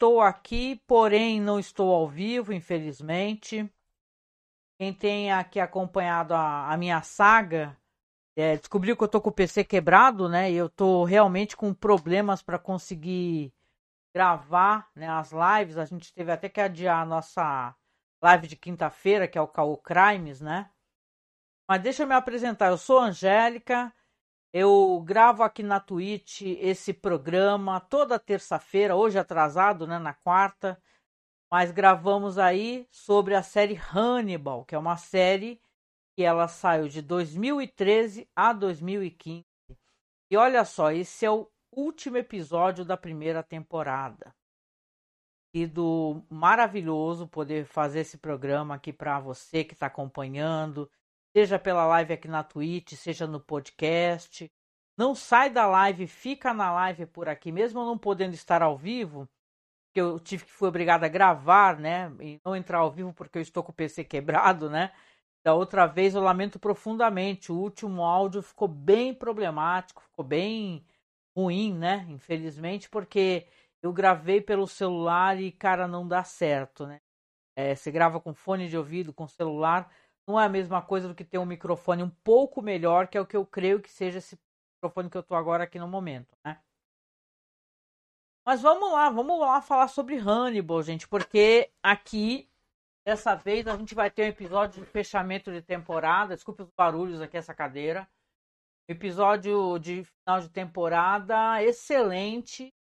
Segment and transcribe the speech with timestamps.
[0.00, 3.70] Estou aqui, porém não estou ao vivo, infelizmente.
[4.78, 7.76] Quem tem aqui acompanhado a, a minha saga
[8.34, 10.50] é, descobriu que eu tô com o PC quebrado, né?
[10.50, 13.52] E eu tô realmente com problemas para conseguir
[14.14, 15.76] gravar né, as lives.
[15.76, 17.76] A gente teve até que adiar a nossa
[18.22, 20.70] live de quinta-feira, que é o Caô Crimes, né?
[21.68, 22.68] Mas deixa eu me apresentar.
[22.68, 23.92] Eu sou Angélica.
[24.52, 30.82] Eu gravo aqui na Twitch esse programa toda terça-feira, hoje atrasado, né, na quarta,
[31.48, 35.60] mas gravamos aí sobre a série Hannibal, que é uma série
[36.16, 39.44] que ela saiu de 2013 a 2015.
[40.30, 44.34] E olha só, esse é o último episódio da primeira temporada.
[45.54, 50.90] E do maravilhoso poder fazer esse programa aqui para você que está acompanhando,
[51.36, 54.50] seja pela live aqui na Twitch, seja no podcast.
[54.96, 59.28] Não sai da live, fica na live por aqui, mesmo não podendo estar ao vivo,
[59.94, 63.38] que eu tive que fui obrigado a gravar, né, e não entrar ao vivo porque
[63.38, 64.92] eu estou com o PC quebrado, né?
[65.42, 70.84] Da outra vez eu lamento profundamente, o último áudio ficou bem problemático, ficou bem
[71.34, 72.06] ruim, né?
[72.10, 73.46] Infelizmente, porque
[73.82, 77.00] eu gravei pelo celular e cara não dá certo, né?
[77.56, 79.90] É, você grava com fone de ouvido, com celular,
[80.26, 83.20] não é a mesma coisa do que ter um microfone um pouco melhor, que é
[83.20, 84.38] o que eu creio que seja esse
[84.76, 86.60] microfone que eu estou agora aqui no momento, né?
[88.44, 92.50] Mas vamos lá, vamos lá falar sobre Hannibal, gente, porque aqui
[93.04, 96.34] dessa vez a gente vai ter um episódio de fechamento de temporada.
[96.34, 98.08] Desculpe os barulhos aqui essa cadeira.
[98.88, 102.74] Episódio de final de temporada excelente,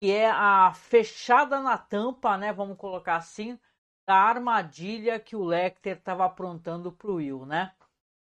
[0.00, 2.52] que é a fechada na tampa, né?
[2.52, 3.58] Vamos colocar assim,
[4.06, 7.74] da armadilha que o Lecter estava aprontando para o Will, né?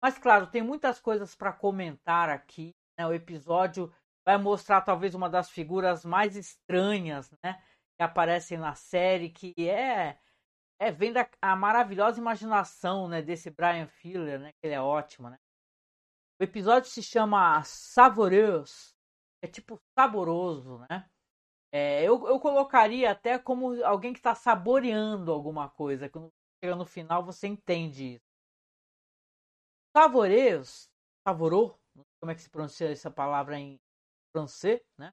[0.01, 2.73] Mas claro, tem muitas coisas para comentar aqui.
[2.97, 3.05] Né?
[3.05, 3.94] O episódio
[4.25, 7.61] vai mostrar talvez uma das figuras mais estranhas, né?
[7.97, 10.19] Que aparecem na série, que é
[10.79, 13.22] é vem da a maravilhosa imaginação, né?
[13.22, 14.51] Desse Brian Fuller, né?
[14.53, 15.38] Que ele é ótimo, né?
[16.39, 18.94] O episódio se chama Savoureuse,
[19.41, 21.09] é tipo saboroso, né?
[21.72, 26.09] É, eu, eu colocaria até como alguém que está saboreando alguma coisa.
[26.09, 26.31] Quando
[26.63, 28.28] chega no final, você entende isso.
[31.27, 31.77] Savorou,
[32.19, 33.79] como é que se pronuncia essa palavra em
[34.31, 35.11] francês, né?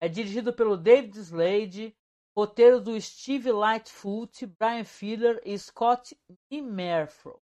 [0.00, 1.94] É dirigido pelo David Slade,
[2.34, 6.18] roteiro do Steve Lightfoot, Brian Fuller e Scott
[6.50, 7.38] Immerfro.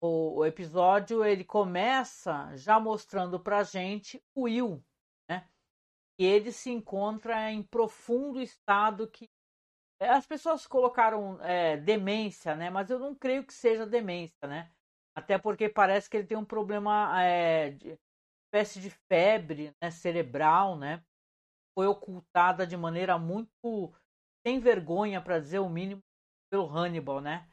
[0.00, 4.82] O, o episódio ele começa já mostrando pra gente o Will,
[6.24, 9.28] ele se encontra em profundo estado que
[10.00, 12.70] é, as pessoas colocaram é, demência, né?
[12.70, 14.70] Mas eu não creio que seja demência, né?
[15.14, 17.98] Até porque parece que ele tem um problema é, de
[18.46, 21.02] espécie de febre né, cerebral, né?
[21.74, 23.50] Foi ocultada de maneira muito
[24.46, 26.00] sem vergonha, para dizer o mínimo,
[26.50, 27.48] pelo Hannibal, né?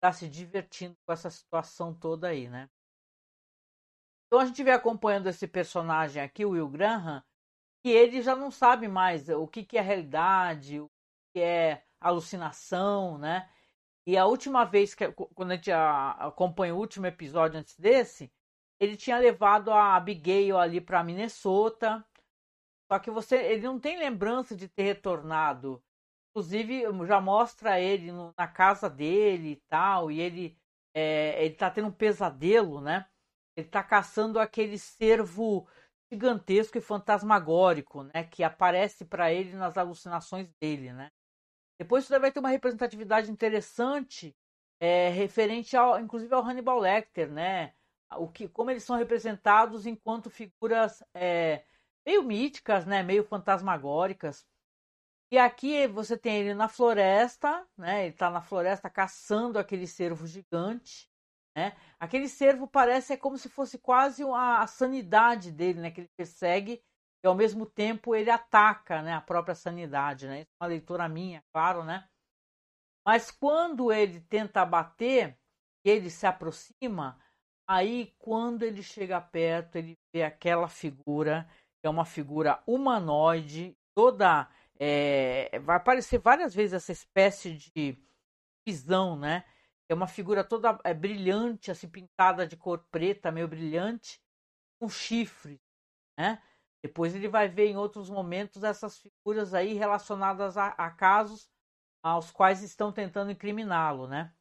[0.00, 2.68] Tá se divertindo com essa situação toda aí, né?
[4.26, 7.24] Então a gente vem acompanhando esse personagem aqui, o Will Graham,
[7.82, 10.90] que ele já não sabe mais o que, que é realidade, o
[11.32, 13.48] que é alucinação, né?
[14.06, 18.32] E a última vez que quando a gente acompanha o último episódio antes desse,
[18.78, 22.04] ele tinha levado a Abigail ali para Minnesota.
[22.90, 25.82] Só que você, ele não tem lembrança de ter retornado.
[26.30, 30.56] Inclusive já mostra ele no, na casa dele e tal, e ele
[30.94, 33.06] é, ele tá tendo um pesadelo, né?
[33.56, 35.66] Ele tá caçando aquele cervo
[36.10, 41.10] gigantesco e fantasmagórico, né, que aparece para ele nas alucinações dele, né.
[41.78, 44.34] Depois você vai ter uma representatividade interessante,
[44.80, 47.74] é, referente ao, inclusive ao Hannibal Lecter, né,
[48.16, 51.64] o que, como eles são representados enquanto figuras é,
[52.06, 54.46] meio míticas, né, meio fantasmagóricas.
[55.30, 60.26] E aqui você tem ele na floresta, né, ele está na floresta caçando aquele cervo
[60.26, 61.10] gigante,
[61.56, 61.74] né?
[61.98, 65.90] Aquele servo parece é como se fosse quase a, sanidade dele, né?
[65.90, 66.82] que ele persegue
[67.24, 69.14] e ao mesmo tempo ele ataca né?
[69.14, 70.26] a própria sanidade.
[70.26, 70.40] Né?
[70.40, 72.06] Isso é uma leitura minha, claro, né?
[73.06, 75.38] Mas quando ele tenta abater,
[75.82, 77.18] ele se aproxima,
[77.66, 81.48] aí quando ele chega perto, ele vê aquela figura,
[81.80, 84.48] que é uma figura humanoide, toda.
[84.78, 87.96] É, vai aparecer várias vezes essa espécie de
[88.66, 89.44] visão, né?
[89.88, 94.20] É uma figura toda é, brilhante, assim, pintada de cor preta, meio brilhante,
[94.80, 95.60] com chifre,
[96.18, 96.42] né?
[96.82, 101.50] Depois ele vai ver em outros momentos essas figuras aí relacionadas a, a casos
[102.02, 104.32] aos quais estão tentando incriminá-lo, né?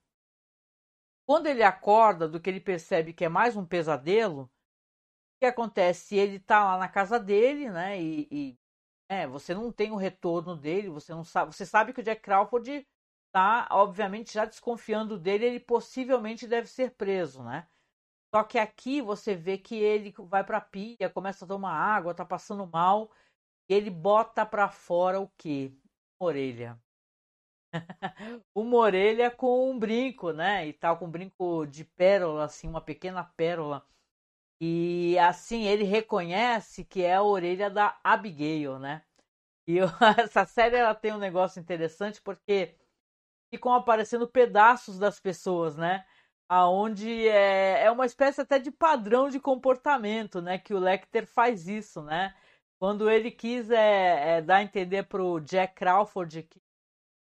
[1.27, 4.51] Quando ele acorda do que ele percebe que é mais um pesadelo,
[5.39, 6.15] que acontece?
[6.15, 8.01] Ele tá lá na casa dele, né?
[8.01, 8.59] E, e
[9.09, 11.53] é, você não tem o retorno dele, você não sabe.
[11.55, 12.87] Você sabe que o Jack Crawford
[13.35, 17.67] tá, obviamente, já desconfiando dele, ele possivelmente deve ser preso, né?
[18.33, 22.25] Só que aqui você vê que ele vai pra pia, começa a tomar água, tá
[22.25, 23.11] passando mal,
[23.69, 25.73] e ele bota pra fora o quê?
[26.19, 26.79] Uma orelha.
[28.55, 30.67] uma orelha com um brinco, né?
[30.67, 33.85] E tal, com um brinco de pérola, assim, uma pequena pérola.
[34.61, 39.03] E assim ele reconhece que é a orelha da Abigail, né?
[39.67, 39.87] E eu,
[40.19, 42.75] essa série ela tem um negócio interessante porque
[43.51, 46.05] ficam aparecendo pedaços das pessoas, né?
[46.49, 50.57] Aonde é, é uma espécie até de padrão de comportamento, né?
[50.59, 52.35] Que o Lecter faz isso, né?
[52.79, 56.61] Quando ele quis é, é, dar a entender pro Jack Crawford que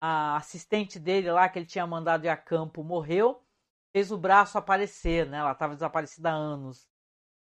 [0.01, 3.41] a assistente dele lá, que ele tinha mandado ir a campo, morreu,
[3.95, 5.37] fez o braço aparecer, né?
[5.37, 6.87] Ela estava desaparecida há anos.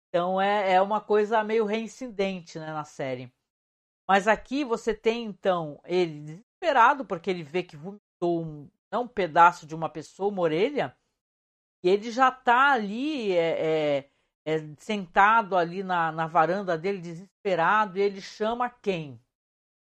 [0.09, 3.33] Então é, é uma coisa meio reincidente né, na série.
[4.09, 7.77] Mas aqui você tem então ele desesperado porque ele vê que
[8.26, 10.96] um, não um pedaço de uma pessoa, uma orelha,
[11.82, 14.11] e ele já está ali é, é,
[14.44, 19.20] é, sentado ali na, na varanda dele desesperado e ele chama quem?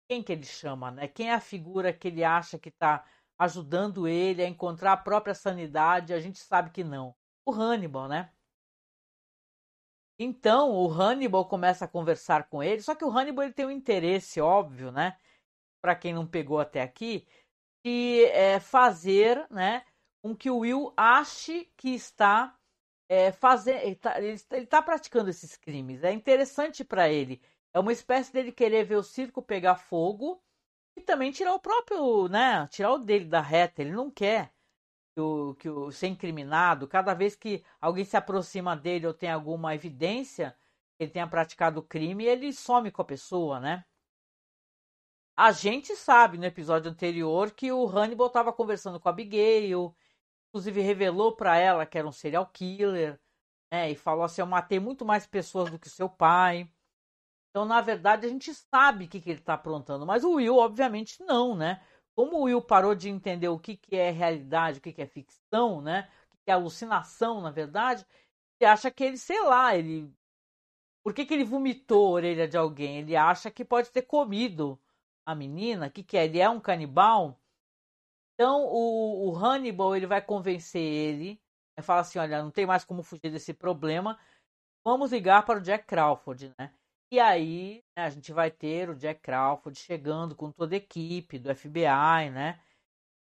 [0.09, 1.09] Quem que ele chama, né?
[1.09, 3.05] Quem é a figura que ele acha que está
[3.39, 6.15] ajudando ele a encontrar a própria sanidade?
[6.15, 7.15] A gente sabe que não.
[7.45, 8.33] O Hannibal, né?
[10.19, 13.71] Então o Hannibal começa a conversar com ele, só que o Hannibal ele tem um
[13.71, 15.17] interesse óbvio, né?
[15.81, 17.27] Para quem não pegou até aqui,
[18.33, 19.85] é, fazer, né,
[20.23, 22.57] com que o Will ache que está
[23.09, 26.05] é, fazendo, ele está tá praticando esses crimes.
[26.05, 27.41] É interessante para ele.
[27.73, 30.43] É uma espécie dele querer ver o circo pegar fogo
[30.97, 33.83] e também tirar o próprio, né, tirar o dele da reta.
[33.83, 34.53] Ele não quer
[35.15, 39.31] que o, que o ser incriminado, cada vez que alguém se aproxima dele ou tem
[39.31, 40.57] alguma evidência
[40.97, 43.85] que ele tenha praticado crime, ele some com a pessoa, né?
[45.39, 49.95] A gente sabe no episódio anterior que o Hannibal estava conversando com a Abigail,
[50.49, 53.21] inclusive revelou para ela que era um serial killer,
[53.73, 53.89] né?
[53.93, 56.69] E falou assim: Eu matei muito mais pessoas do que seu pai.
[57.51, 60.57] Então, na verdade, a gente sabe o que, que ele está aprontando, mas o Will,
[60.57, 61.81] obviamente, não, né?
[62.17, 65.07] como o Will parou de entender o que, que é realidade, o que, que é
[65.07, 66.11] ficção, né?
[66.33, 68.05] O que é alucinação, na verdade,
[68.61, 70.13] ele acha que ele, sei lá, ele.
[71.05, 72.99] Por que, que ele vomitou a orelha de alguém?
[72.99, 74.81] Ele acha que pode ter comido
[75.29, 75.91] a menina.
[75.91, 76.25] Que, que é?
[76.25, 77.39] Ele é um canibal?
[78.35, 81.39] Então o, o Hannibal ele vai convencer ele.
[81.77, 84.19] Vai falar assim: olha, não tem mais como fugir desse problema.
[84.85, 86.73] Vamos ligar para o Jack Crawford, né?
[87.13, 91.39] E aí né, a gente vai ter o Jack Crawford chegando com toda a equipe
[91.39, 92.61] do FBI, né?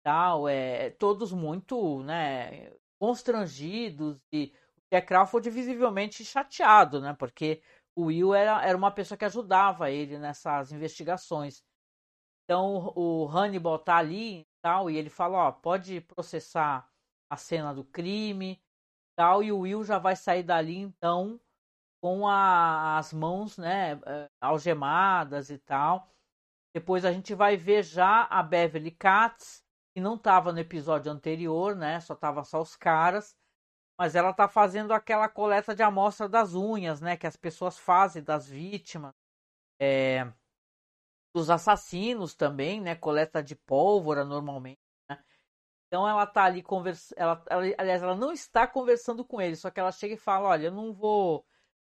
[0.02, 7.14] Tal, é, todos muito né, constrangidos e o Jack Crawford visivelmente chateado, né?
[7.14, 7.62] Porque
[7.96, 11.62] o Will era, era uma pessoa que ajudava ele nessas investigações.
[12.44, 16.88] Então o Hannibal tá ali tal, e ele fala, ó, pode processar
[17.30, 18.62] a cena do crime
[19.16, 21.40] tal, e o Will já vai sair dali então
[22.02, 26.10] com a, as mãos né, eh, algemadas e tal.
[26.74, 29.64] Depois a gente vai ver já a Beverly Katz,
[29.94, 32.00] que não estava no episódio anterior, né?
[32.00, 33.36] Só tava só os caras.
[33.98, 37.16] Mas ela tá fazendo aquela coleta de amostra das unhas, né?
[37.16, 39.14] Que as pessoas fazem das vítimas.
[39.80, 40.30] É,
[41.34, 42.94] dos assassinos também, né?
[42.94, 44.80] Coleta de pólvora normalmente.
[45.10, 45.18] Né?
[45.88, 47.18] Então ela tá ali conversando.
[47.18, 50.48] Ela, ela, aliás, ela não está conversando com ele, só que ela chega e fala:
[50.50, 51.44] Olha, eu não vou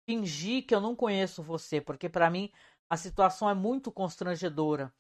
[0.08, 2.50] fingir que eu não conheço você, porque para mim
[2.88, 4.92] a situação é muito constrangedora.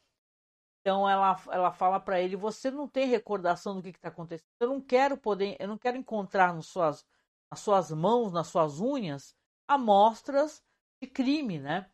[0.80, 4.46] Então ela, ela fala para ele: você não tem recordação do que está acontecendo.
[4.60, 7.06] Eu não quero poder, eu não quero encontrar nas suas,
[7.50, 9.34] nas suas mãos, nas suas unhas,
[9.66, 10.62] amostras
[11.02, 11.90] de crime, né?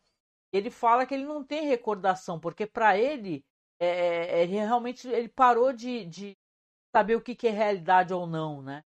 [0.51, 3.45] Ele fala que ele não tem recordação, porque para ele,
[3.79, 3.87] é,
[4.39, 6.37] é, ele realmente ele parou de, de
[6.95, 8.83] saber o que, que é realidade ou não, né?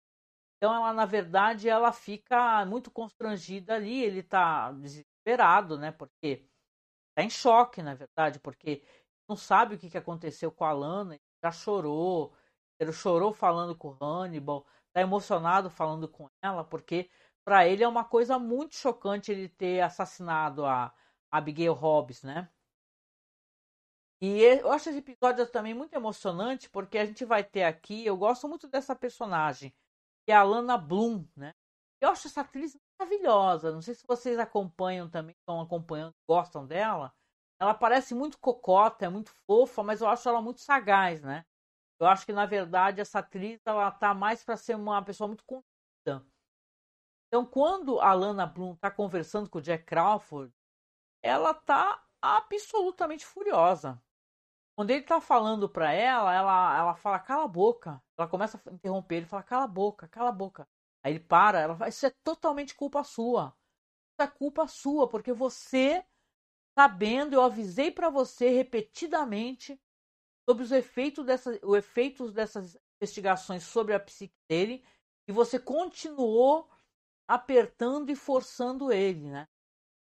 [0.56, 5.92] Então ela, na verdade, ela fica muito constrangida ali, ele está desesperado, né?
[5.92, 6.44] Porque
[7.10, 8.82] está em choque, na verdade, porque
[9.28, 12.34] não sabe o que, que aconteceu com a Lana, já chorou,
[12.80, 17.10] ele chorou falando com o Hannibal, está emocionado falando com ela, porque
[17.44, 20.92] para ele é uma coisa muito chocante ele ter assassinado a
[21.30, 22.50] Abigail Hobbs, né?
[24.20, 28.16] E eu acho esse episódio também muito emocionante, porque a gente vai ter aqui, eu
[28.16, 29.72] gosto muito dessa personagem,
[30.26, 31.54] que é a Lana Bloom, né?
[32.00, 33.72] Eu acho essa atriz maravilhosa.
[33.72, 37.12] Não sei se vocês acompanham também, estão acompanhando, gostam dela.
[37.60, 41.44] Ela parece muito cocota, é muito fofa, mas eu acho ela muito sagaz, né?
[42.00, 45.44] Eu acho que na verdade essa atriz ela tá mais para ser uma pessoa muito
[45.44, 46.24] contida.
[47.26, 50.52] Então, quando a Lana Bloom está conversando com o Jack Crawford,
[51.22, 54.02] ela tá absolutamente furiosa.
[54.76, 58.02] Quando ele tá falando para ela, ela, ela fala, cala a boca.
[58.16, 60.68] Ela começa a interromper, ele fala, cala a boca, cala a boca.
[61.02, 63.56] Aí ele para, ela fala, isso é totalmente culpa sua.
[64.12, 66.04] Isso é culpa sua, porque você,
[66.78, 69.80] sabendo, eu avisei para você repetidamente
[70.48, 74.84] sobre os efeitos, dessa, os efeitos dessas investigações sobre a psique dele,
[75.28, 76.68] e você continuou
[77.28, 79.46] apertando e forçando ele, né?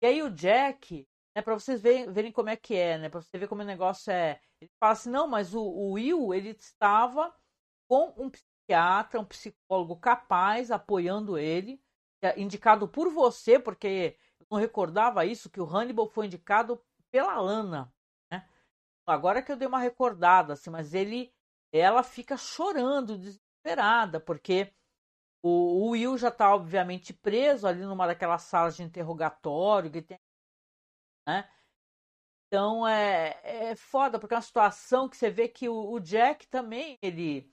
[0.02, 3.08] E aí o Jack, né, para vocês verem, verem, como é que é, né?
[3.08, 4.40] Para você ver como o negócio é.
[4.60, 7.34] Ele fala assim, não, mas o, o Will, ele estava
[7.88, 11.80] com um psiquiatra, um psicólogo capaz, apoiando ele,
[12.22, 17.38] é indicado por você, porque eu não recordava isso, que o Hannibal foi indicado pela
[17.40, 17.92] Lana,
[18.30, 18.48] né?
[19.06, 21.32] Agora que eu dei uma recordada, assim, mas ele,
[21.72, 24.72] ela fica chorando, desesperada, porque
[25.42, 30.18] o, o Will já está, obviamente, preso ali numa daquelas salas de interrogatório que tem.
[31.26, 31.48] Né?
[32.46, 36.46] Então é, é foda, porque é uma situação que você vê que o, o Jack
[36.48, 37.52] também, ele.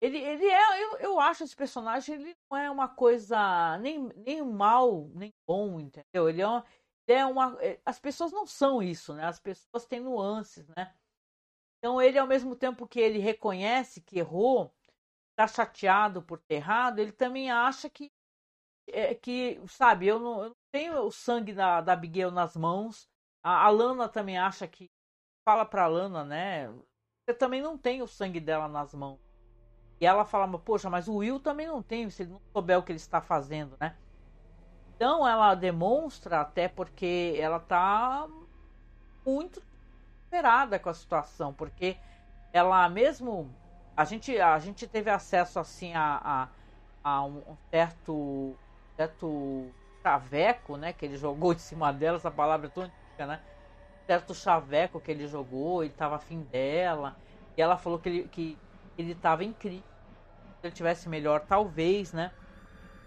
[0.00, 4.42] Ele, ele é, eu, eu acho esse personagem, ele não é uma coisa nem, nem
[4.42, 6.28] mal, nem bom, entendeu?
[6.28, 6.64] Ele é uma,
[7.06, 7.58] é uma.
[7.62, 9.24] É, as pessoas não são isso, né?
[9.24, 10.92] As pessoas têm nuances, né?
[11.78, 14.74] Então ele, ao mesmo tempo que ele reconhece que errou,
[15.32, 18.10] está chateado por ter errado, ele também acha que,
[18.88, 23.08] é, que sabe, eu não, eu não tenho o sangue da, da Abigail nas mãos.
[23.42, 24.90] A, a Lana também acha que,
[25.44, 26.68] fala pra Lana, né?
[27.24, 29.20] Você também não tem o sangue dela nas mãos.
[30.00, 32.82] E ela fala, poxa, mas o Will também não tem, se ele não souber o
[32.82, 33.96] que ele está fazendo, né?
[34.96, 38.28] Então ela demonstra, até porque ela tá
[39.24, 39.62] muito
[40.32, 41.96] desesperada com a situação, porque
[42.52, 43.54] ela mesmo
[43.96, 46.52] a gente, a gente teve acesso assim a, a,
[47.04, 48.58] a um certo,
[48.98, 49.74] certo
[50.06, 50.92] chaveco, né?
[50.92, 53.44] Que ele jogou em cima dela, essa palavra é tão antiga, né?
[54.10, 57.18] Certo chaveco que ele jogou, ele estava afim dela.
[57.56, 58.60] E ela falou que ele, que
[58.98, 59.84] ele estava incrível.
[60.60, 62.32] Se ele tivesse melhor, talvez, né?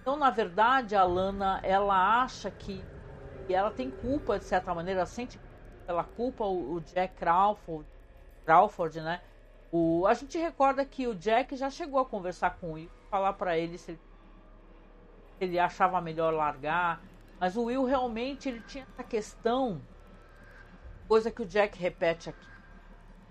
[0.01, 2.88] Então, na verdade, a Lana, ela acha que
[3.50, 5.42] e ela tem culpa, de certa maneira, sente
[5.86, 7.89] pela culpa o, o Jack Crawford,
[8.46, 9.22] Crawford, né?
[9.77, 13.34] O, a gente recorda que o Jack já chegou a conversar com o Will, falar
[13.34, 14.01] para ele se ele,
[15.39, 17.03] ele achava melhor largar,
[17.39, 19.88] mas o Will realmente ele tinha essa questão,
[21.08, 22.50] coisa que o Jack repete aqui,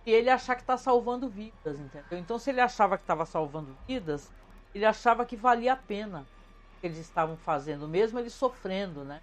[0.06, 2.18] e ele achar que está salvando vidas, entendeu?
[2.18, 4.32] Então se ele achava que estava salvando vidas,
[4.74, 9.22] ele achava que valia a pena o que eles estavam fazendo, mesmo ele sofrendo, né?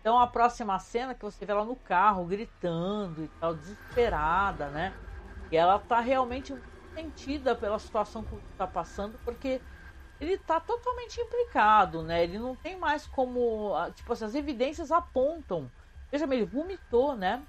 [0.00, 4.96] Então a próxima cena que você vê ela no carro gritando e tal, desesperada, né?
[5.50, 6.52] E ela tá realmente
[6.96, 9.62] sentida pela situação que está passando, porque
[10.20, 12.24] ele está totalmente implicado, né?
[12.24, 13.72] Ele não tem mais como.
[13.92, 15.72] Tipo assim, as evidências apontam.
[16.12, 17.46] Veja bem, ele vomitou, né?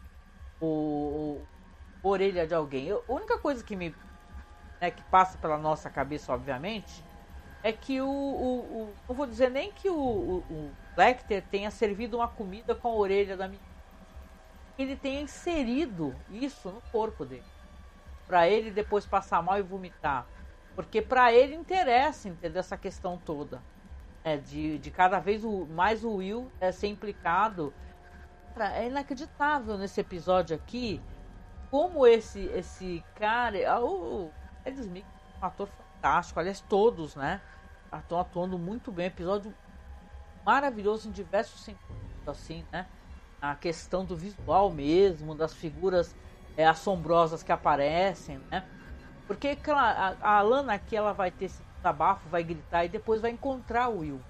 [0.60, 1.48] O,
[2.04, 2.88] o orelha de alguém.
[2.88, 3.98] Eu, a única coisa que me.
[4.82, 7.06] Né, que passa pela nossa cabeça, obviamente,
[7.64, 8.08] é que o.
[8.10, 12.76] o, o não vou dizer nem que o, o, o Lecter tenha servido uma comida
[12.76, 13.68] com a orelha da menina.
[14.78, 17.48] Ele tenha inserido isso no corpo dele
[18.28, 20.28] para ele depois passar mal e vomitar.
[20.76, 22.60] Porque para ele interessa, entendeu?
[22.60, 23.62] Essa questão toda.
[24.24, 27.74] É, de, de cada vez o, mais o Will é, ser implicado.
[28.60, 31.02] É inacreditável nesse episódio aqui
[31.70, 33.58] como esse esse cara.
[33.72, 34.32] Ah, o
[34.66, 36.40] Ed Smith é um ator fantástico.
[36.40, 37.42] Aliás, todos, né?
[37.94, 39.08] Estão atuando muito bem.
[39.08, 39.54] Episódio
[40.46, 42.88] maravilhoso em diversos sentidos, assim, né?
[43.42, 46.16] A questão do visual mesmo, das figuras
[46.58, 48.68] é, assombrosas que aparecem, né?
[49.28, 53.32] Porque a, a Lana aqui ela vai ter esse desabafo, vai gritar e depois vai
[53.32, 54.28] encontrar o Will.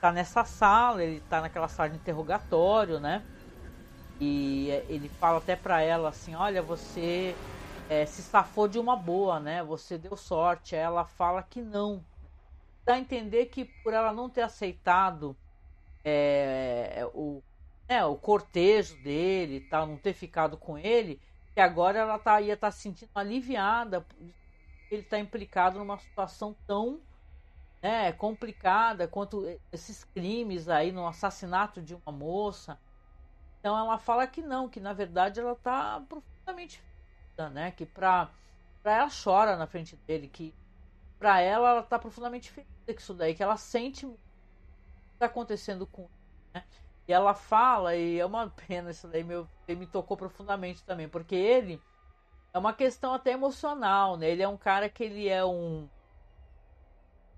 [0.00, 3.26] Tá nessa sala, ele tá naquela sala de interrogatório, né?
[4.20, 7.34] E é, ele fala até para ela assim: Olha, você
[7.88, 9.62] é, se safou de uma boa, né?
[9.64, 10.74] Você deu sorte.
[10.76, 12.06] Aí ela fala que não.
[12.84, 15.38] Dá a entender que por ela não ter aceitado
[16.04, 17.42] é, o,
[17.88, 21.20] né, o cortejo dele e tal, não ter ficado com ele,
[21.58, 24.06] que agora ela tá, ia estar tá se sentindo aliviada.
[24.88, 27.00] Ele está implicado numa situação tão
[27.82, 32.78] né, complicada quanto esses crimes aí no assassinato de uma moça.
[33.58, 37.72] Então ela fala que não, que na verdade ela está profundamente ferida, né?
[37.72, 38.30] Que para
[38.80, 40.54] para ela chora na frente dele, que
[41.18, 45.26] para ela ela está profundamente ferida com isso daí, que ela sente o que está
[45.26, 46.10] acontecendo com ele,
[46.54, 46.64] né?
[47.08, 51.34] E ela fala, e é uma pena isso daí, meu, me tocou profundamente também, porque
[51.34, 51.80] ele
[52.54, 54.30] é uma questão até emocional, né?
[54.30, 55.88] Ele é um cara que ele é um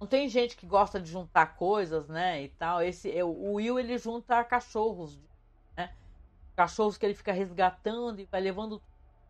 [0.00, 2.82] não tem gente que gosta de juntar coisas, né, e tal.
[2.82, 5.20] Esse é, o Will ele junta cachorros,
[5.76, 5.94] né?
[6.56, 8.80] Cachorros que ele fica resgatando e vai levando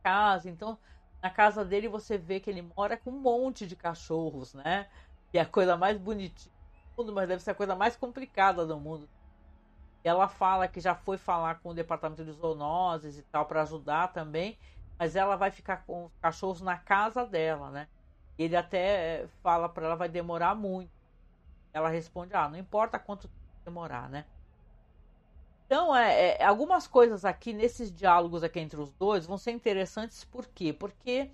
[0.02, 0.50] para casa.
[0.50, 0.78] Então,
[1.23, 4.90] na casa dele você vê que ele mora com um monte de cachorros, né?
[5.35, 6.52] E é a coisa mais bonitinha
[6.97, 9.11] do mundo, mas deve ser a coisa mais complicada do mundo.
[10.04, 14.09] Ela fala que já foi falar com o departamento de zoonoses e tal para ajudar
[14.12, 14.59] também,
[14.99, 17.88] mas ela vai ficar com os cachorros na casa dela, né?
[18.38, 20.92] Ele até fala para ela vai demorar muito.
[21.75, 23.30] Ela responde: "Ah, não importa quanto
[23.66, 24.26] demorar, né?"
[25.66, 30.25] Então, é, é, algumas coisas aqui nesses diálogos aqui entre os dois vão ser interessantes
[30.25, 30.73] por quê?
[30.73, 31.33] Porque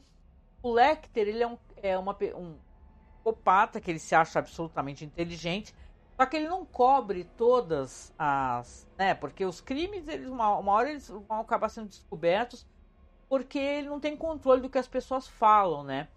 [0.62, 2.60] o Lecter, ele é um, é uma, um
[3.24, 5.74] psicopata que ele se acha absolutamente inteligente,
[6.16, 9.14] só que ele não cobre todas as, né?
[9.14, 12.66] Porque os crimes, eles uma, uma hora eles vão acabar sendo descobertos
[13.28, 16.08] porque ele não tem controle do que as pessoas falam, né?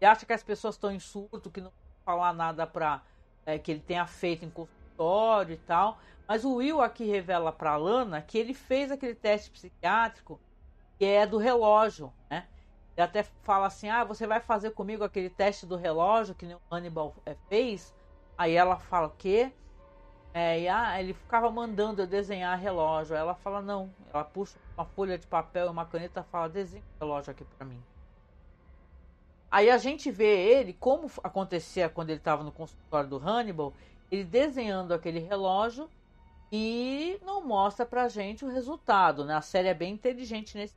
[0.00, 1.72] Ele acha que as pessoas estão em surto, que não
[2.04, 3.02] falar nada para
[3.46, 5.98] é, que ele tenha feito em consultório e tal.
[6.28, 10.38] Mas o Will aqui revela para Lana que ele fez aquele teste psiquiátrico
[10.98, 12.46] que é do relógio, né?
[12.94, 16.60] Ele até fala assim: "Ah, você vai fazer comigo aquele teste do relógio que o
[16.70, 17.95] Hannibal é, fez?"
[18.36, 19.52] Aí ela fala: "O quê?"
[20.34, 23.14] É, e ah, ele ficava mandando eu desenhar relógio.
[23.16, 23.94] Aí ela fala: "Não".
[24.12, 27.44] Ela puxa uma folha de papel e uma caneta e fala: "Desenha o relógio aqui
[27.44, 27.82] para mim".
[29.50, 30.26] Aí a gente vê
[30.58, 33.74] ele, como acontecia quando ele estava no consultório do Hannibal,
[34.10, 35.90] ele desenhando aquele relógio
[36.52, 39.34] e não mostra pra gente o resultado, né?
[39.34, 40.74] A série é bem inteligente nesse.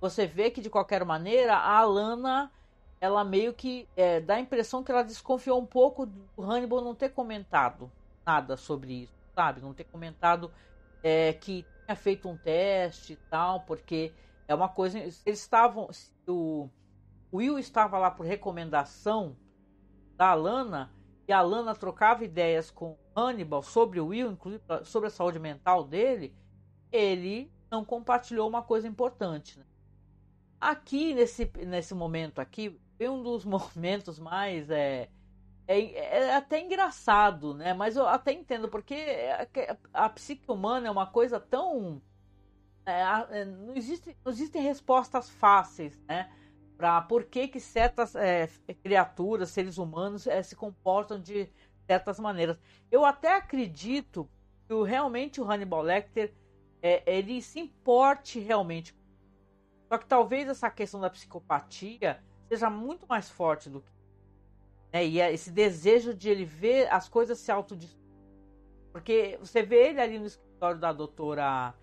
[0.00, 2.52] Você vê que de qualquer maneira a Alana,
[3.00, 6.94] ela meio que é, dá a impressão que ela desconfiou um pouco do Hannibal não
[6.94, 7.90] ter comentado
[8.26, 9.60] nada sobre isso, sabe?
[9.60, 10.50] Não ter comentado
[11.02, 14.12] é, que tinha feito um teste e tal, porque
[14.46, 14.98] é uma coisa.
[14.98, 15.88] Eles estavam.
[16.26, 16.68] O,
[17.32, 19.36] Will estava lá por recomendação
[20.16, 20.90] da Alana
[21.26, 25.84] e a Alana trocava ideias com Hannibal sobre o Will, inclusive sobre a saúde mental
[25.84, 26.34] dele,
[26.90, 29.58] ele não compartilhou uma coisa importante.
[29.58, 29.66] Né?
[30.58, 34.68] Aqui, nesse, nesse momento aqui, foi um dos momentos mais.
[34.68, 35.08] É,
[35.66, 37.72] é, é, até engraçado, né?
[37.72, 38.94] Mas eu até entendo, porque
[39.94, 42.02] a, a psique humana é uma coisa tão.
[42.84, 43.00] É,
[43.40, 46.30] é não, existe, não existem respostas fáceis, né?
[46.78, 48.48] para por que, que certas é,
[48.84, 51.50] criaturas, seres humanos, é, se comportam de
[51.88, 52.56] certas maneiras.
[52.88, 54.30] Eu até acredito
[54.68, 56.32] que realmente o Hannibal Lecter
[56.80, 58.94] é, ele se importe realmente.
[59.88, 63.90] Só que talvez essa questão da psicopatia seja muito mais forte do que.
[64.92, 67.98] Né, e é esse desejo de ele ver as coisas se autodestruir.
[68.92, 71.74] Porque você vê ele ali no escritório da doutora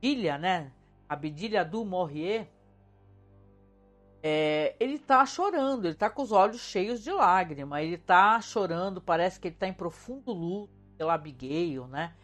[0.00, 0.72] Bilha, né?
[1.08, 1.16] A
[1.64, 2.48] du Morrier
[4.22, 9.00] é, ele tá chorando, ele tá com os olhos cheios de lágrima, ele tá chorando,
[9.00, 12.14] parece que ele tá em profundo luto pela Abigail, né?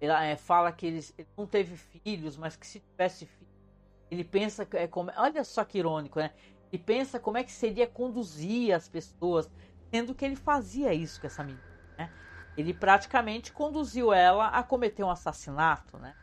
[0.00, 3.54] Ele é, fala que ele, ele, não teve filhos, mas que se tivesse filhos,
[4.10, 6.32] ele pensa é, como, olha só que irônico, né?
[6.72, 9.50] Ele pensa como é que seria conduzir as pessoas,
[9.94, 11.62] sendo que ele fazia isso com essa menina,
[11.98, 12.12] né?
[12.56, 16.14] Ele praticamente conduziu ela a cometer um assassinato, né?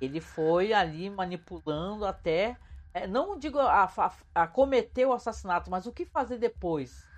[0.00, 2.56] Ele foi ali manipulando até
[2.92, 7.08] é, não digo a, a, a, cometer o assassinato, mas o que fazer depois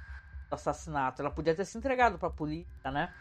[0.51, 1.23] do assassinato?
[1.23, 3.15] Ela podia ter se entregado para a polícia, né?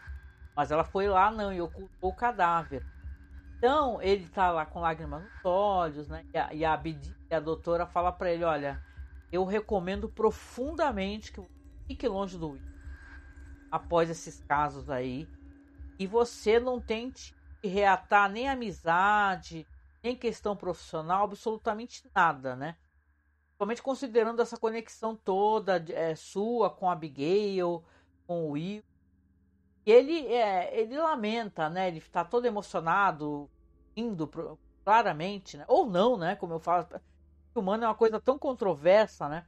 [0.56, 2.84] Mas ela foi lá não e ocultou o cadáver.
[3.58, 6.24] Então ele tá lá com lágrimas nos olhos, né?
[6.34, 6.82] E a, e a,
[7.36, 8.82] a doutora fala para ele: olha,
[9.32, 11.42] eu recomendo profundamente que
[11.88, 12.62] fique longe do Will
[13.70, 15.26] após esses casos aí
[15.98, 19.66] e você não tente reatar nem amizade
[20.02, 22.76] em questão profissional, absolutamente nada, né?
[23.56, 27.82] Somente considerando essa conexão toda é, sua com a Abigail,
[28.26, 28.82] com o Will.
[29.86, 31.88] E ele, é, ele lamenta, né?
[31.88, 33.48] Ele está todo emocionado,
[33.96, 35.64] indo pro, claramente, né?
[35.68, 36.34] Ou não, né?
[36.34, 36.88] Como eu falo,
[37.60, 39.46] humano é uma coisa tão controversa, né?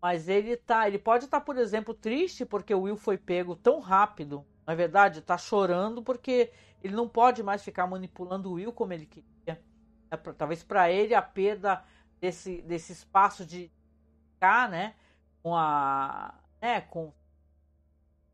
[0.00, 3.54] Mas ele tá, ele pode estar, tá, por exemplo, triste porque o Will foi pego
[3.54, 4.44] tão rápido.
[4.66, 9.06] Na verdade, está chorando porque ele não pode mais ficar manipulando o Will como ele
[9.06, 9.62] queria.
[10.10, 11.84] É, talvez para ele a perda
[12.20, 13.70] desse, desse espaço de
[14.34, 14.94] ficar, né,
[15.42, 17.14] com a, né, com o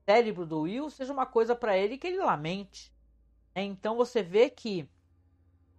[0.07, 2.93] cérebro do Will seja uma coisa para ele que ele lamente.
[3.55, 3.63] Né?
[3.63, 4.89] Então você vê que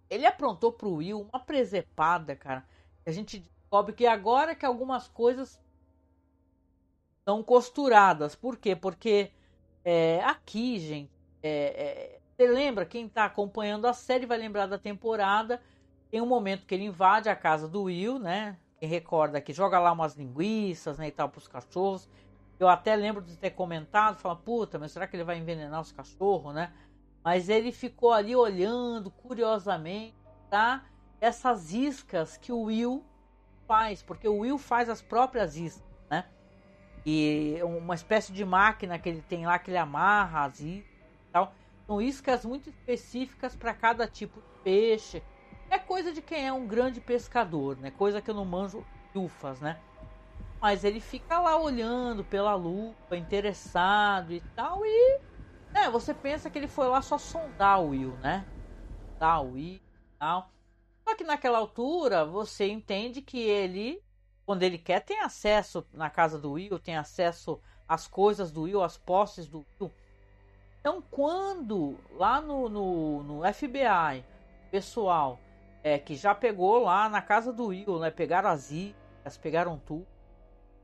[0.08, 2.66] ele aprontou pro Will uma presepada, cara.
[3.10, 5.60] A gente descobre que agora que algumas coisas
[7.18, 8.36] estão costuradas.
[8.36, 8.76] Por quê?
[8.76, 9.32] Porque
[9.84, 11.10] é, aqui, gente,
[11.42, 15.60] é, é, você lembra, quem está acompanhando a série vai lembrar da temporada
[16.08, 18.56] tem um momento que ele invade a casa do Will, né?
[18.78, 22.08] Quem recorda que joga lá umas linguiças, né, e tal, pros cachorros.
[22.58, 25.92] Eu até lembro de ter comentado, falar, puta, mas será que ele vai envenenar os
[25.92, 26.72] cachorros, né?
[27.24, 30.16] Mas ele ficou ali olhando curiosamente,
[30.48, 30.84] tá?
[31.20, 33.04] Essas iscas que o Will
[33.66, 36.24] faz, porque o Will faz as próprias iscas, né?
[37.04, 41.32] E uma espécie de máquina que ele tem lá que ele amarra as iscas e
[41.32, 41.54] tal.
[41.86, 45.22] São iscas muito específicas para cada tipo de peixe.
[45.68, 47.90] É coisa de quem é um grande pescador, né?
[47.90, 49.80] Coisa que eu não manjo ufas, né?
[50.60, 54.84] Mas ele fica lá olhando pela lupa, interessado e tal.
[54.84, 55.20] E
[55.74, 58.46] é, você pensa que ele foi lá só sondar o Will, né?
[59.12, 59.82] Sondar o Will e
[60.18, 60.50] tal.
[61.10, 64.00] Só que naquela altura você entende que ele,
[64.46, 68.80] quando ele quer, tem acesso na casa do Will, tem acesso às coisas do Will,
[68.80, 69.90] às posses do Will.
[70.78, 74.24] Então, quando lá no, no, no FBI,
[74.70, 75.40] pessoal
[75.82, 78.12] é, que já pegou lá na casa do Will, né?
[78.12, 80.06] Pegaram as iscas, pegaram tudo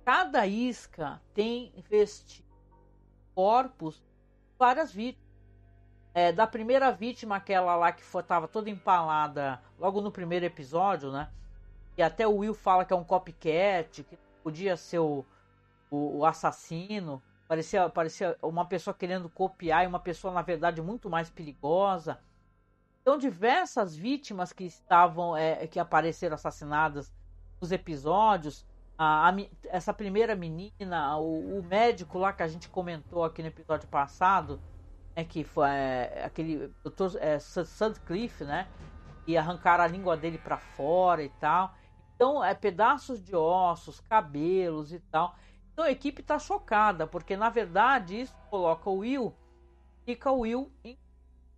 [0.05, 2.49] cada isca tem vestido
[3.33, 4.03] corpos
[4.59, 5.26] várias vítimas.
[6.16, 11.29] É, da primeira vítima, aquela lá que estava toda empalada logo no primeiro episódio, né?
[11.94, 15.26] E até o Will fala que é um copycat, que podia ser o,
[15.90, 17.22] o, o assassino.
[17.46, 22.18] Parecia, parecia uma pessoa querendo copiar e uma pessoa, na verdade, muito mais perigosa.
[23.02, 27.12] Então, diversas vítimas que estavam, é, que apareceram assassinadas
[27.61, 28.64] nos episódios,
[28.96, 33.48] a, a, essa primeira menina, o, o, médico lá que a gente comentou aqui no
[33.48, 34.59] episódio passado,
[35.16, 37.16] é que foi é, aquele Dr.
[37.18, 38.68] É, Sutcliffe, né?
[39.26, 41.74] E arrancaram a língua dele para fora e tal.
[42.14, 45.35] Então, é pedaços de ossos, cabelos e tal.
[45.76, 49.37] Então a equipe está chocada, porque na verdade isso coloca o Will,
[50.07, 50.98] fica o Will em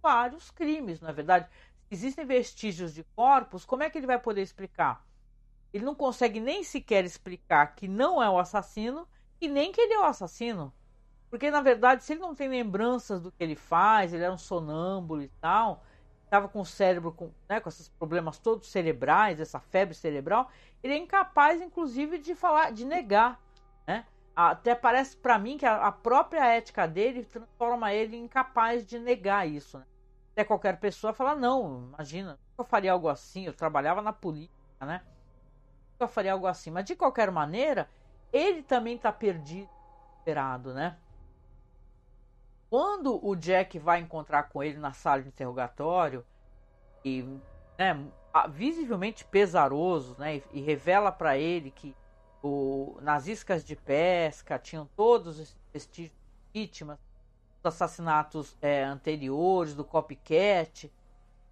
[0.03, 1.49] vários crimes, na verdade.
[1.89, 5.07] Existem vestígios de corpos, como é que ele vai poder explicar?
[5.73, 9.07] Ele não consegue nem sequer explicar que não é o assassino
[9.41, 10.75] e nem que ele é o assassino.
[11.31, 14.39] Porque, na verdade, se ele não tem lembranças do que ele faz, ele era um
[14.39, 15.83] sonâmbulo e tal,
[16.25, 20.51] estava com o cérebro com, né, com esses problemas todos cerebrais, essa febre cerebral,
[20.83, 23.41] ele é incapaz, inclusive, de falar, de negar.
[23.87, 24.07] Né?
[24.35, 29.79] Até parece para mim que a, própria ética dele transforma ele incapaz de negar isso.
[29.79, 29.85] Né?
[30.33, 35.03] Até qualquer pessoa fala, não, imagina, eu faria algo assim, eu trabalhava na política, né?
[35.99, 36.71] eu faria algo assim.
[36.71, 37.89] Mas de qualquer maneira,
[38.33, 39.69] ele também está perdido,
[40.19, 40.97] esperado, né?
[42.71, 46.25] Quando o Jack vai encontrar com ele na sala de interrogatório
[47.05, 47.23] e,
[47.79, 48.07] né,
[48.51, 51.97] visivelmente pesaroso, né, e, revela para ele que
[52.43, 56.99] o, nas iscas de pesca tinham todos os vestígios de vítimas
[57.63, 60.93] dos assassinatos é, anteriores, do copycat,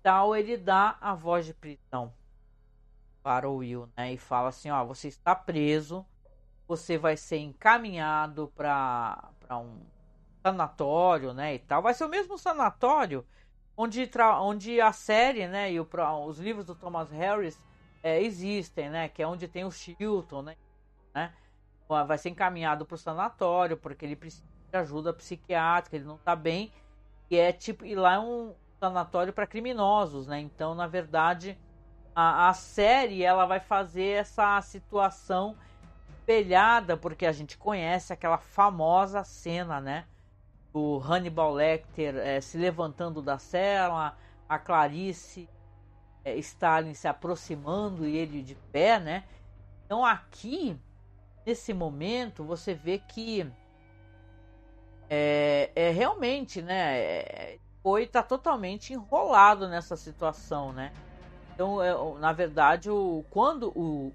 [0.03, 2.13] tal, ele dá a voz de prisão
[3.23, 4.13] para o Will, né?
[4.13, 6.07] E fala assim, ó, você está preso,
[6.69, 9.81] você vai ser encaminhado para um
[10.47, 11.83] sanatório, né, e tal.
[11.83, 13.27] Vai ser o mesmo sanatório
[13.77, 14.09] onde,
[14.41, 15.89] onde a série, né, e o,
[16.27, 17.61] os livros do Thomas Harris
[18.03, 20.57] é, existem, né, que é onde tem o Chilton, né,
[21.15, 21.33] né
[21.89, 26.35] vai ser encaminhado para o sanatório porque ele precisa de ajuda psiquiátrica, ele não está
[26.35, 26.73] bem,
[27.31, 31.59] e é tipo, e lá é um sanatório para criminosos, né, então, na verdade
[32.15, 35.57] a, a série ela vai fazer essa situação
[36.09, 40.07] espelhada, porque a gente conhece aquela famosa cena, né?
[40.79, 44.15] O Hannibal Lecter é, se levantando da cela,
[44.47, 45.49] a Clarice
[46.23, 49.25] é, Stalin se aproximando e ele de pé, né?
[49.87, 50.79] Então aqui,
[51.47, 53.51] nesse momento, você vê que
[55.09, 57.57] é, é realmente, né?
[57.83, 60.93] Foi tá totalmente enrolado nessa situação, né?
[61.55, 64.13] Então, é, na verdade, o, quando o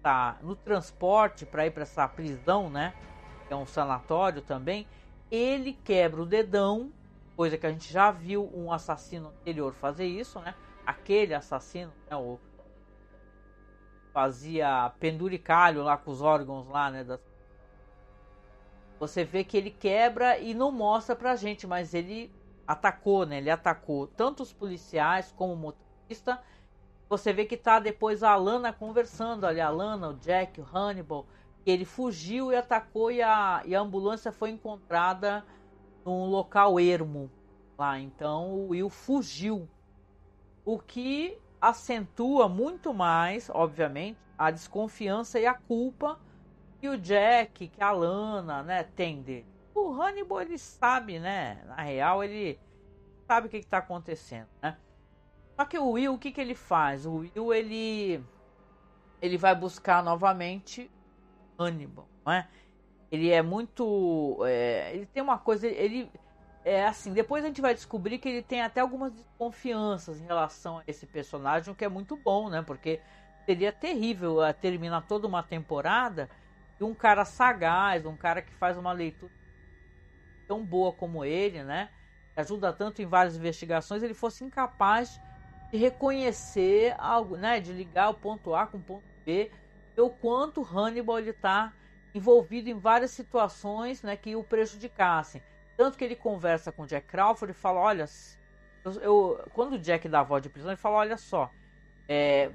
[0.00, 2.94] tá no transporte para ir para essa prisão, né?
[3.50, 4.86] É um sanatório também,
[5.30, 6.92] ele quebra o dedão,
[7.36, 10.54] coisa que a gente já viu um assassino anterior fazer isso, né?
[10.86, 12.16] Aquele assassino, né?
[12.16, 12.38] O,
[14.12, 17.04] fazia penduricalho lá com os órgãos lá, né?
[17.04, 17.20] Das...
[18.98, 22.32] Você vê que ele quebra e não mostra pra gente, mas ele
[22.66, 23.38] atacou, né?
[23.38, 26.42] Ele atacou tanto os policiais como o motorista
[27.08, 31.26] você vê que tá depois a Alana conversando ali, a Alana, o Jack, o Hannibal,
[31.68, 35.44] que ele fugiu e atacou e a, e a ambulância foi encontrada
[36.02, 37.30] num local ermo
[37.76, 38.00] lá.
[38.00, 39.68] Então o Will fugiu.
[40.64, 46.18] O que acentua muito mais, obviamente, a desconfiança e a culpa
[46.80, 49.46] que o Jack, que a Lana, né, tem dele.
[49.74, 51.62] O Hannibal, ele sabe, né?
[51.66, 52.58] Na real, ele
[53.26, 54.78] sabe o que está acontecendo, né?
[55.54, 57.04] Só que o Will, o que, que ele faz?
[57.04, 58.24] O Will, ele,
[59.20, 60.90] ele vai buscar novamente
[61.58, 62.48] Hannibal, não é?
[63.10, 64.44] ele é muito.
[64.46, 65.66] É, ele tem uma coisa.
[65.66, 66.10] Ele.
[66.64, 70.78] É assim, depois a gente vai descobrir que ele tem até algumas desconfianças em relação
[70.78, 72.60] a esse personagem, o que é muito bom, né?
[72.62, 73.00] Porque
[73.46, 76.28] seria terrível uh, terminar toda uma temporada
[76.78, 79.32] e um cara sagaz, um cara que faz uma leitura
[80.46, 81.90] tão boa como ele, né?
[82.34, 85.20] Que ajuda tanto em várias investigações, ele fosse incapaz
[85.72, 87.60] de reconhecer algo, né?
[87.60, 89.50] De ligar o ponto A com o ponto B,
[89.98, 91.72] e o quanto Hannibal está
[92.14, 94.16] envolvido em várias situações, né?
[94.16, 95.42] Que o prejudicassem.
[95.76, 98.04] Tanto que ele conversa com Jack Crawford e fala, olha,
[98.84, 101.50] eu, eu, quando o Jack dá a voz de prisão, ele fala, olha só,
[102.08, 102.48] é,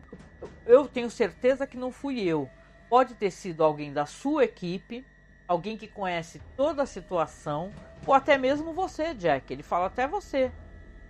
[0.65, 2.49] eu tenho certeza que não fui eu.
[2.89, 5.05] Pode ter sido alguém da sua equipe,
[5.45, 7.71] alguém que conhece toda a situação,
[8.05, 9.51] ou até mesmo você, Jack.
[9.51, 10.49] Ele fala até você.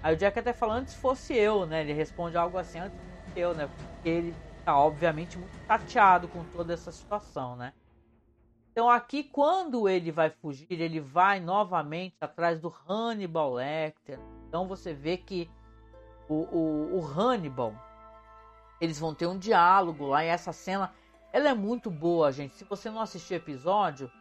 [0.02, 1.82] Aí o Jack até fala antes fosse eu, né?
[1.82, 3.68] Ele responde algo assim antes fosse eu, né?
[3.68, 7.74] Porque ele tá obviamente muito chateado com toda essa situação, né?
[8.72, 14.20] Então aqui quando ele vai fugir, ele vai novamente atrás do Hannibal Lecter.
[14.48, 15.50] Então você vê que
[16.28, 17.74] o, o, o Hannibal
[18.82, 20.92] eles vão ter um diálogo lá e essa cena
[21.32, 22.56] ela é muito boa, gente.
[22.56, 24.12] Se você não assistiu o episódio,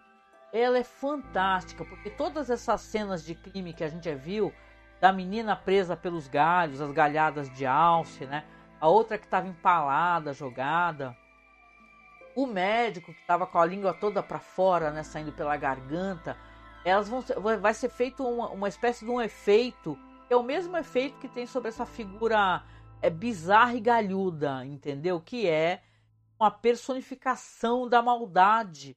[0.52, 4.52] ela é fantástica, porque todas essas cenas de crime que a gente já viu,
[5.00, 8.44] da menina presa pelos galhos, as galhadas de alce, né?
[8.83, 11.16] A outra que estava empalada, jogada.
[12.35, 16.37] O médico que estava com a língua toda para fora, né, saindo pela garganta.
[16.85, 17.23] Elas vão
[17.61, 21.29] vai ser feito uma, uma espécie de um efeito, que é o mesmo efeito que
[21.29, 22.64] tem sobre essa figura
[23.01, 25.21] é bizarra e galhuda, entendeu?
[25.21, 25.85] Que é
[26.37, 28.97] uma personificação da maldade,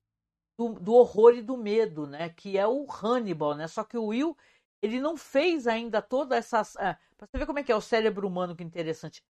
[0.57, 2.29] do, do, horror e do medo, né?
[2.29, 3.67] Que é o Hannibal, né?
[3.67, 4.35] Só que o Will
[4.81, 6.75] ele não fez ainda toda essas.
[6.77, 9.23] É, pra você ver como é que é o cérebro humano, que interessante.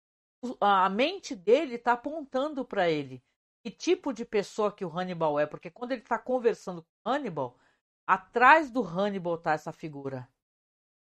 [0.61, 3.23] A mente dele está apontando para ele
[3.65, 7.13] que tipo de pessoa que o Hannibal é, porque quando ele está conversando com o
[7.13, 7.57] Hannibal,
[8.05, 10.29] atrás do Hannibal tá essa figura,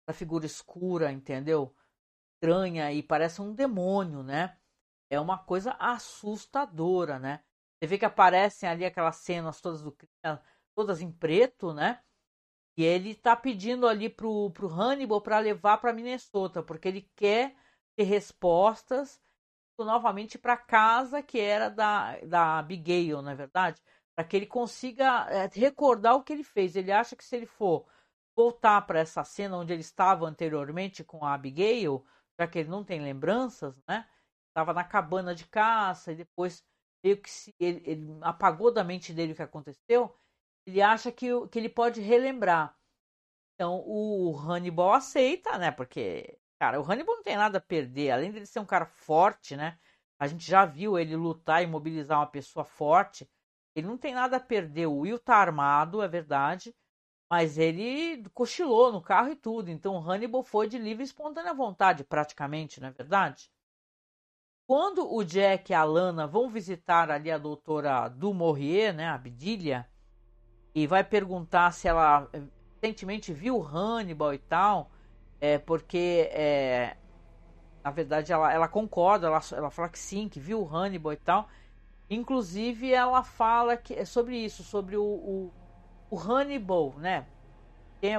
[0.07, 1.75] essa figura escura, entendeu?
[2.41, 4.57] estranha e parece um demônio, né?
[5.09, 7.43] É uma coisa assustadora, né?
[7.79, 9.95] Você vê que aparecem ali aquelas cenas todas do
[10.75, 12.01] todas em preto, né?
[12.77, 17.55] E ele tá pedindo ali pro, pro Hannibal para levar para Minnesota, porque ele quer
[17.95, 19.21] ter respostas
[19.85, 23.81] novamente para casa que era da, da Abigail, não é verdade?
[24.15, 26.75] Para que ele consiga é, recordar o que ele fez.
[26.75, 27.85] Ele acha que se ele for
[28.35, 32.05] voltar para essa cena onde ele estava anteriormente com a Abigail,
[32.39, 34.07] já que ele não tem lembranças, né?
[34.49, 36.63] Estava na cabana de caça e depois
[37.03, 40.15] meio que se, ele, ele, apagou da mente dele o que aconteceu.
[40.65, 42.77] Ele acha que, que ele pode relembrar.
[43.55, 45.71] Então o Hannibal aceita, né?
[45.71, 48.11] Porque, cara, o Hannibal não tem nada a perder.
[48.11, 49.79] Além de ser um cara forte, né?
[50.19, 53.27] A gente já viu ele lutar e mobilizar uma pessoa forte.
[53.75, 54.85] Ele não tem nada a perder.
[54.85, 56.75] O Will tá armado, é verdade.
[57.27, 59.71] Mas ele cochilou no carro e tudo.
[59.71, 63.49] Então Hannibal foi de livre e espontânea vontade, praticamente, não é verdade?
[64.67, 69.89] Quando o Jack e a Lana vão visitar ali a doutora Dumouriez, né, a Bidilha,
[70.75, 72.43] e vai perguntar se ela eh,
[72.75, 74.90] recentemente viu Hannibal e tal,
[75.41, 76.97] é porque é,
[77.83, 81.49] na verdade ela, ela concorda, ela, ela fala que sim, que viu Hannibal e tal.
[82.09, 85.55] Inclusive ela fala que é sobre isso, sobre o, o
[86.11, 87.29] o Hannibal, né?
[88.01, 88.13] Tem,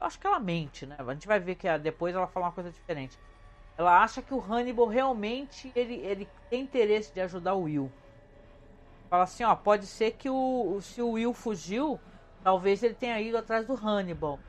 [0.00, 0.96] acho que ela mente, né?
[0.98, 3.20] A gente vai ver que depois ela fala uma coisa diferente.
[3.78, 7.96] Ela acha que o Hannibal realmente ele, ele tem interesse de ajudar o Will.
[9.08, 12.02] Fala assim, ó, pode ser que o, se o Will fugiu,
[12.42, 14.44] talvez ele tenha ido atrás do Hannibal.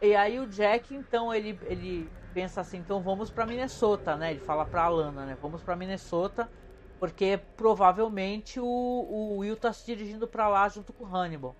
[0.00, 4.30] E aí o Jack, então, ele, ele pensa assim, então vamos para Minnesota, né?
[4.30, 5.36] Ele fala para Alana, né?
[5.36, 6.52] Vamos para Minnesota,
[6.98, 11.58] porque provavelmente o, o Will tá se dirigindo para lá junto com o Hannibal.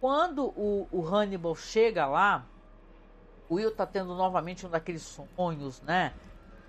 [0.00, 2.52] Quando o, o Hannibal chega lá,
[3.48, 5.02] o Will tá tendo novamente um daqueles
[5.36, 6.16] sonhos, né?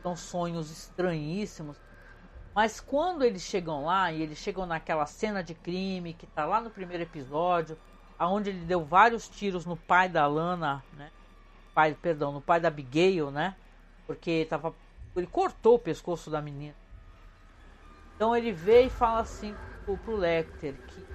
[0.03, 1.81] São sonhos estranhíssimos.
[2.55, 6.61] Mas quando eles chegam lá e eles chegam naquela cena de crime que tá lá
[6.61, 7.79] no primeiro episódio,
[8.17, 11.11] aonde ele deu vários tiros no pai da Lana, né?
[11.73, 13.57] Pai, perdão, no pai da Abigail, né?
[14.07, 14.77] Porque tava
[15.15, 16.77] ele cortou o pescoço da menina.
[18.15, 21.07] Então ele vê e fala assim pro, pro Lecter que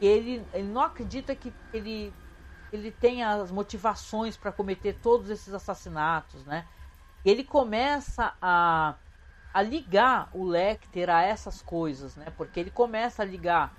[0.00, 2.16] ele, ele não acredita que ele,
[2.72, 6.70] ele tenha as motivações para cometer todos esses assassinatos, né?
[7.24, 8.98] Ele começa a,
[9.54, 12.30] a ligar o Lecter a essas coisas, né?
[12.32, 13.76] Porque ele começa a ligar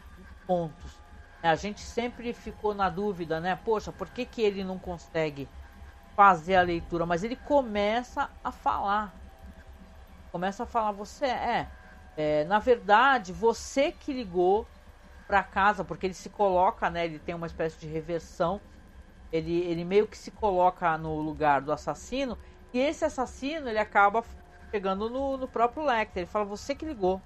[0.48, 1.05] pontos.
[1.48, 3.56] A gente sempre ficou na dúvida, né?
[3.56, 5.50] Poxa, por que, que ele não consegue
[6.16, 7.06] fazer a leitura?
[7.06, 9.16] Mas ele começa a falar.
[10.32, 11.72] Começa a falar, você é,
[12.18, 14.70] é na verdade, você que ligou
[15.28, 17.06] para casa, porque ele se coloca, né?
[17.06, 18.62] Ele tem uma espécie de reversão.
[19.32, 22.38] Ele, ele meio que se coloca no lugar do assassino.
[22.74, 24.24] E esse assassino, ele acaba
[24.74, 26.24] chegando no, no próprio Lecter.
[26.24, 27.24] Ele fala, você que ligou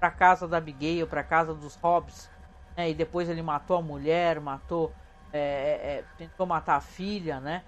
[0.00, 2.33] pra casa da Abigail, pra casa dos Hobbs.
[2.76, 2.90] Né?
[2.90, 4.94] E depois ele matou a mulher, matou...
[5.32, 7.64] É, é, é tentou matar a filha, né?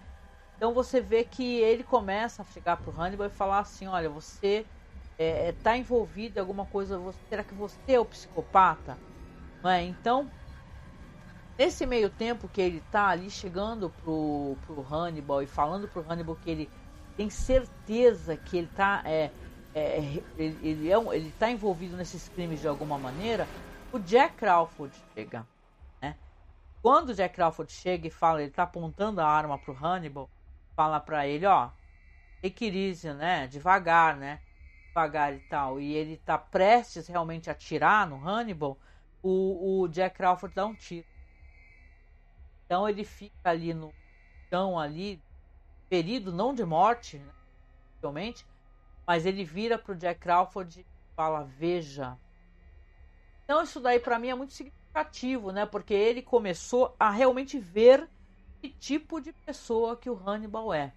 [0.57, 4.66] Então você vê que ele começa a chegar pro Hannibal e falar assim, olha, você
[5.19, 9.01] é, tá envolvido em alguma coisa, você, será que você é o psicopata?
[9.64, 9.83] É?
[9.83, 10.33] Então,
[11.59, 16.37] nesse meio tempo que ele tá ali chegando pro, pro Hannibal e falando pro Hannibal
[16.37, 16.73] que ele
[17.16, 19.33] tem certeza que ele tá, é,
[19.75, 19.99] é,
[20.37, 23.51] ele, ele, é um, ele tá envolvido nesses crimes de alguma maneira,
[23.92, 25.46] o Jack Crawford chega.
[26.01, 26.16] Né?
[26.83, 30.29] Quando o Jack Crawford chega e fala, ele tá apontando a arma pro Hannibal,
[30.75, 31.70] fala para ele, ó,
[32.42, 32.70] take
[33.14, 33.46] né?
[33.46, 34.40] Devagar, né?
[34.88, 35.81] Devagar e tal.
[35.81, 38.79] E ele tá prestes realmente a atirar no Hannibal,
[39.22, 41.07] o, o Jack Crawford dá um tiro.
[42.64, 43.92] Então ele fica ali no
[44.51, 45.22] chão ali,
[45.88, 47.33] ferido, não de morte, né,
[48.01, 48.44] realmente,
[49.07, 52.18] mas ele vira pro Jack Crawford e fala, veja.
[53.46, 55.66] Então isso daí para mim é muito significativo, né?
[55.66, 58.11] Porque ele começou a realmente ver
[58.62, 60.96] que tipo de pessoa que o Hannibal é.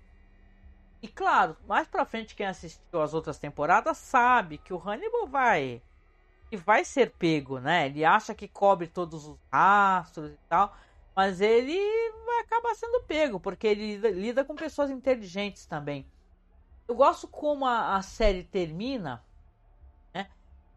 [1.01, 5.81] E claro, mais pra frente quem assistiu as outras temporadas sabe que o Hannibal vai
[6.51, 7.87] e vai ser pego, né?
[7.87, 10.75] Ele acha que cobre todos os rastros e tal,
[11.15, 11.73] mas ele
[12.25, 16.11] vai acabar sendo pego porque ele lida, lida com pessoas inteligentes também.
[16.87, 19.25] Eu gosto como a, a série termina?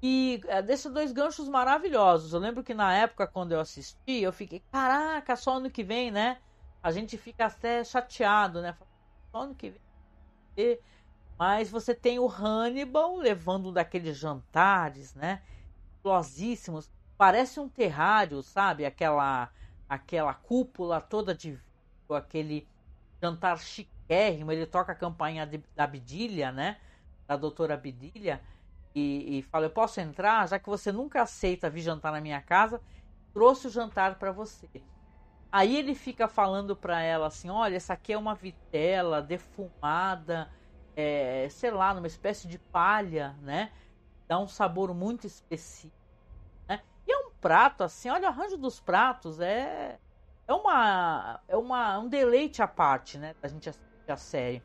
[0.03, 2.33] E é, desses dois ganchos maravilhosos.
[2.33, 6.11] Eu lembro que na época quando eu assisti, eu fiquei, caraca, só ano que vem,
[6.11, 6.39] né?
[6.83, 8.77] a gente fica até chateado, né?
[9.31, 9.75] Só ano que
[10.57, 10.79] vem.
[11.39, 15.43] Mas você tem o Hannibal levando um daqueles jantares, né?
[15.97, 16.91] Explosíssimos.
[17.17, 18.85] Parece um terrário, sabe?
[18.85, 19.51] Aquela,
[19.89, 21.59] aquela cúpula toda de
[22.11, 22.69] aquele
[23.23, 24.51] jantar chiquérrimo.
[24.51, 26.81] Ele toca a campainha da Bidilha, né?
[27.29, 28.43] Da doutora Bidilha.
[28.95, 30.47] E, e fala: Eu posso entrar?
[30.49, 32.81] Já que você nunca aceita vir jantar na minha casa,
[33.33, 34.69] trouxe o jantar para você.
[35.51, 40.51] Aí ele fica falando para ela assim: olha, essa aqui é uma vitela defumada,
[40.97, 43.71] é, sei lá, numa espécie de palha, né?
[44.29, 45.95] Dá um sabor muito específico.
[46.69, 46.83] Né?
[47.07, 50.01] E é um prato assim, olha, o arranjo dos pratos é
[50.47, 53.35] é uma é uma um deleite à parte, né?
[53.43, 54.65] Da gente assistir a série.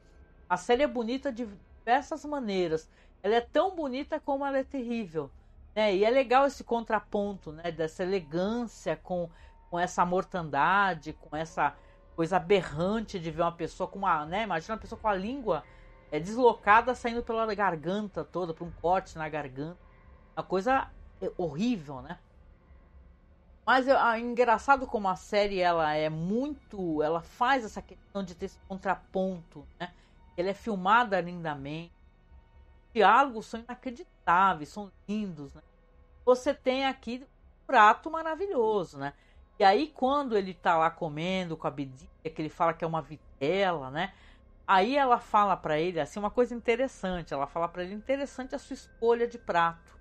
[0.49, 1.45] A série é bonita de
[1.85, 2.89] diversas maneiras.
[3.27, 5.29] Ela é tão bonita como ela é terrível.
[5.75, 5.95] Né?
[5.95, 7.71] E é legal esse contraponto, né?
[7.71, 9.29] Dessa elegância com
[9.69, 11.75] com essa mortandade, com essa
[12.15, 14.43] coisa aberrante de ver uma pessoa com uma, né?
[14.43, 15.63] Imagina uma pessoa com a língua
[16.11, 19.77] é, deslocada saindo pela garganta toda, por um corte na garganta.
[20.35, 20.89] Uma coisa
[21.21, 22.17] é, horrível, né?
[23.65, 28.45] Mas é engraçado como a série ela é muito, ela faz essa questão de ter
[28.45, 29.91] esse contraponto, né?
[30.37, 31.91] Ela é filmada lindamente.
[32.97, 35.61] Os diálogos são inacreditáveis, são lindos, né?
[36.25, 39.13] Você tem aqui um prato maravilhoso, né?
[39.59, 42.87] E aí, quando ele tá lá comendo com a Bedinha, que ele fala que é
[42.87, 44.13] uma vitela, né?
[44.65, 47.33] Aí ela fala para ele assim uma coisa interessante.
[47.33, 49.97] Ela fala para ele interessante a sua escolha de prato.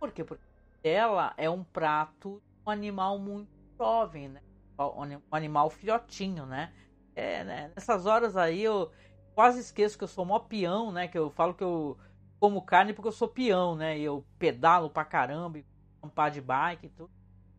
[0.00, 0.24] Por quê?
[0.24, 0.42] Porque
[0.82, 4.40] ela é um prato um animal muito jovem, né?
[4.78, 6.72] Um animal filhotinho, né?
[7.14, 7.72] É, né?
[7.76, 8.90] Nessas horas aí eu
[9.36, 11.06] quase esqueço que eu sou mó peão, né?
[11.06, 11.98] Que eu falo que eu
[12.40, 13.98] como carne porque eu sou peão, né?
[13.98, 15.60] E eu pedalo pra caramba,
[16.02, 17.10] um par de bike e tudo.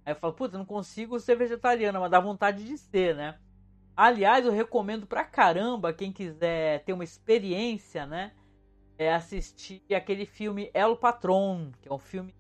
[0.04, 3.40] Aí eu falo, puta, não consigo ser vegetariana, mas dá vontade de ser, né?
[3.96, 8.34] Aliás, eu recomendo pra caramba quem quiser ter uma experiência, né?
[8.98, 12.34] É assistir aquele filme El Patron, que é um filme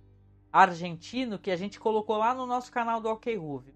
[0.51, 3.75] argentino que a gente colocou lá no nosso canal do OK Ruve.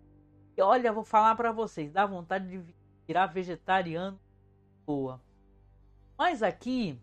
[0.58, 2.76] E olha, vou falar para vocês, dá vontade de
[3.08, 4.20] virar vegetariano
[4.86, 5.22] boa.
[6.22, 7.02] Mas aqui,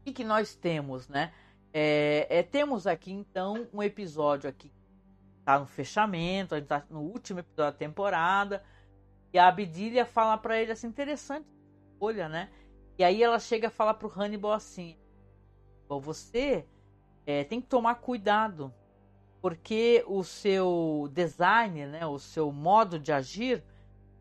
[0.00, 1.30] o que, que nós temos, né?
[1.74, 4.72] É, é, temos aqui então um episódio aqui
[5.44, 8.64] tá no fechamento, a gente tá no último episódio da temporada.
[9.30, 11.46] E a Abdilia fala para ele assim, interessante
[12.00, 12.50] olha, né?
[12.96, 14.96] E aí ela chega a falar pro Hannibal assim:
[15.86, 16.66] Bom, você
[17.26, 18.72] é, tem que tomar cuidado,
[19.42, 23.62] porque o seu design, né, o seu modo de agir,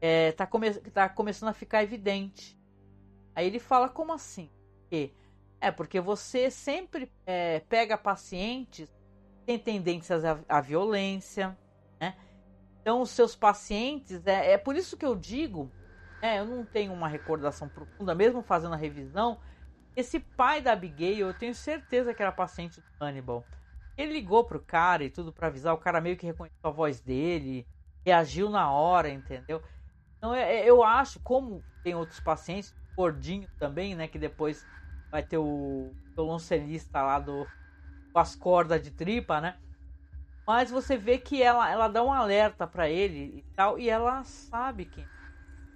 [0.02, 2.62] é, tá, come tá começando a ficar evidente.
[3.36, 4.50] Aí ele fala: Como assim?
[4.90, 5.14] Que
[5.60, 8.92] é porque você sempre é, pega pacientes
[9.46, 11.58] tem tendências à, à violência,
[12.00, 12.16] né?
[12.82, 15.72] Então, os seus pacientes, é, é por isso que eu digo,
[16.22, 19.40] é, eu não tenho uma recordação profunda, mesmo fazendo a revisão,
[19.96, 23.46] esse pai da Abigail, eu tenho certeza que era paciente do Hannibal.
[23.96, 27.00] Ele ligou pro cara e tudo para avisar, o cara meio que reconheceu a voz
[27.00, 27.68] dele,
[28.04, 29.62] reagiu na hora, entendeu?
[30.18, 34.08] Então é, é, eu acho, como tem outros pacientes, gordinho também, né?
[34.08, 34.68] Que depois
[35.12, 37.48] vai ter o violoncelista lá do
[38.14, 39.58] com as cordas de tripa, né?
[40.46, 44.24] Mas você vê que ela, ela dá um alerta para ele e tal, e ela
[44.24, 45.08] sabe que.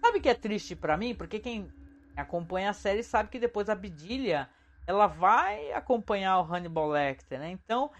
[0.03, 1.15] Sabe que é triste para mim?
[1.15, 1.71] Porque quem
[2.15, 4.49] acompanha a série sabe que depois a Bidilha
[4.85, 7.49] ela vai acompanhar o Hannibal Lecter, né?
[7.51, 7.91] Então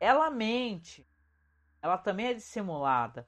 [0.00, 1.06] ela mente,
[1.82, 3.26] ela também é dissimulada.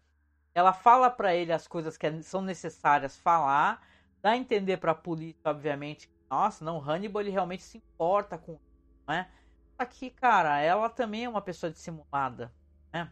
[0.55, 3.80] Ela fala para ele as coisas que são necessárias falar,
[4.27, 8.59] dá a entender para a polícia, obviamente, nossa, não, Hannibal ele realmente se importa com,
[9.07, 9.31] né?
[9.79, 12.53] Aqui, cara, ela também é uma pessoa dissimulada,
[12.93, 13.09] né?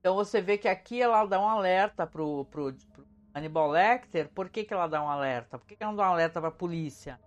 [0.00, 4.28] Então você vê que aqui ela dá um alerta pro, pro, pro Hannibal Lecter.
[4.28, 5.56] Por que, que ela dá um alerta?
[5.56, 7.20] Por que, que ela não dá um alerta pra polícia?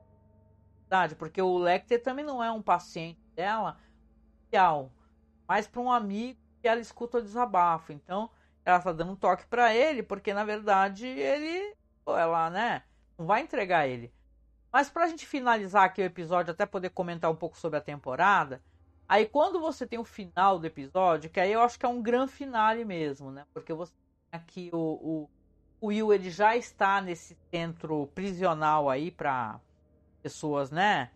[0.82, 3.78] Verdade, porque o Lecter também não é um paciente dela,
[5.47, 7.93] mas para um amigo que ela escuta o desabafo.
[7.93, 8.30] Então,
[8.65, 11.73] ela está dando um toque para ele, porque na verdade ele,
[12.16, 12.84] ela, né,
[13.18, 14.14] não vai entregar ele.
[14.72, 17.82] Mas para a gente finalizar aqui o episódio, até poder comentar um pouco sobre a
[17.82, 18.62] temporada,
[19.08, 22.01] aí quando você tem o final do episódio, que aí eu acho que é um
[22.01, 23.45] grande finale mesmo, né?
[23.53, 23.93] Porque você
[24.30, 25.30] tem aqui o, o,
[25.82, 29.60] o Will, ele já está nesse centro prisional aí para
[30.22, 31.12] pessoas, né?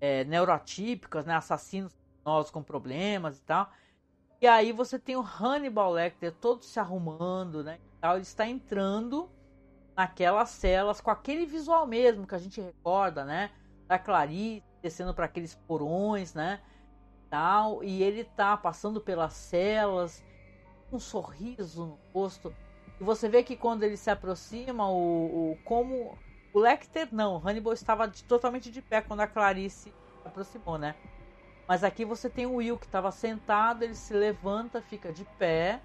[0.00, 1.34] É, neurotípicas, né?
[1.34, 1.92] Assassinos
[2.24, 3.70] nós com problemas e tal.
[4.40, 7.78] E aí você tem o Hannibal Lecter todo se arrumando, né?
[7.78, 8.14] E tal.
[8.14, 9.30] Ele está entrando
[9.96, 13.50] naquelas celas com aquele visual mesmo que a gente recorda, né?
[13.86, 16.60] Da Clarice descendo para aqueles porões, né?
[17.30, 20.24] Tal, e ele tá passando pelas celas,
[20.92, 22.54] um sorriso no rosto.
[23.00, 26.18] E você vê que quando ele se aproxima, o, o como
[26.52, 30.94] o Lecter não, Hannibal estava de, totalmente de pé quando a Clarice se aproximou, né?
[31.66, 35.80] Mas aqui você tem o Will que estava sentado, ele se levanta, fica de pé,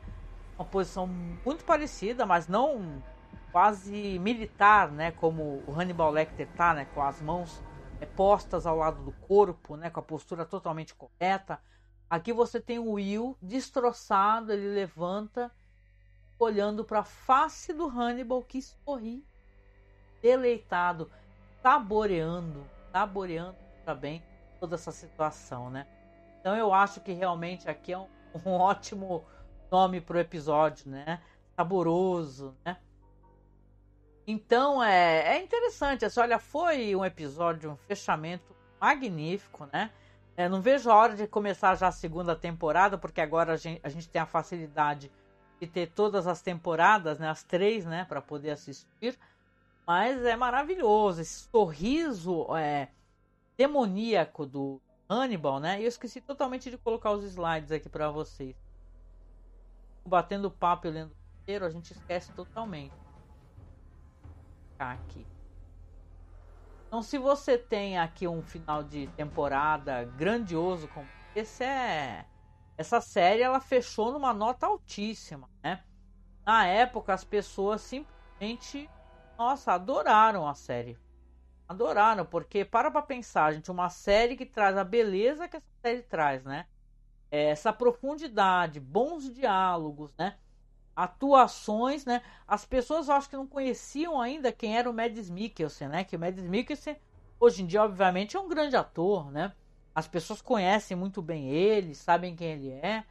[0.58, 3.02] uma posição muito parecida, mas não
[3.58, 7.60] quase militar, né, como o Hannibal Lecter tá, né, com as mãos
[8.00, 11.60] é, postas ao lado do corpo, né, com a postura totalmente correta.
[12.08, 15.52] Aqui você tem o Will destroçado, ele levanta,
[16.38, 19.26] olhando para a face do Hannibal que sorri,
[20.22, 21.10] deleitado,
[21.64, 24.22] saboreando, saboreando também
[24.60, 25.88] toda essa situação, né?
[26.42, 28.08] Então eu acho que realmente aqui é um,
[28.46, 29.26] um ótimo
[29.72, 31.20] nome para o episódio, né?
[31.56, 32.78] Saboroso, né?
[34.28, 36.04] Então é, é interessante.
[36.04, 39.90] Assim, olha, foi um episódio, um fechamento magnífico, né?
[40.36, 43.80] É, não vejo a hora de começar já a segunda temporada, porque agora a gente,
[43.82, 45.10] a gente tem a facilidade
[45.60, 47.30] de ter todas as temporadas, né?
[47.30, 48.04] As três, né?
[48.04, 49.18] Para poder assistir.
[49.88, 51.22] Mas é maravilhoso.
[51.22, 52.90] Esse sorriso é,
[53.58, 55.82] demoníaco do Hannibal, né?
[55.82, 58.58] Eu esqueci totalmente de colocar os slides aqui para vocês.
[60.06, 63.07] Batendo papo e lendo inteiro, a gente esquece totalmente
[64.80, 65.28] aqui.
[66.88, 72.26] Então, se você tem aqui um final de temporada grandioso como esse é
[72.78, 75.84] essa série, ela fechou numa nota altíssima, né?
[76.46, 78.92] Na época, as pessoas simplesmente,
[79.40, 81.00] nossa, adoraram a série.
[81.68, 86.04] Adoraram, porque para pra pensar, gente, uma série que traz a beleza que essa série
[86.04, 86.68] traz, né?
[87.32, 90.40] É, essa profundidade, bons diálogos, né?
[90.98, 92.24] Atuações, né?
[92.48, 96.04] As pessoas acho que não conheciam ainda quem era o Mads Mikkelsen, né?
[96.04, 96.98] Que o Mads Mikkelsen
[97.40, 99.54] hoje em dia obviamente é um grande ator, né?
[99.94, 103.04] As pessoas conhecem muito bem ele, sabem quem ele é,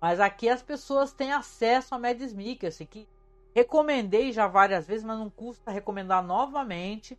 [0.00, 3.08] mas aqui as pessoas têm acesso a Mads Mikkelsen, que
[3.52, 7.18] recomendei já várias vezes, mas não custa recomendar novamente.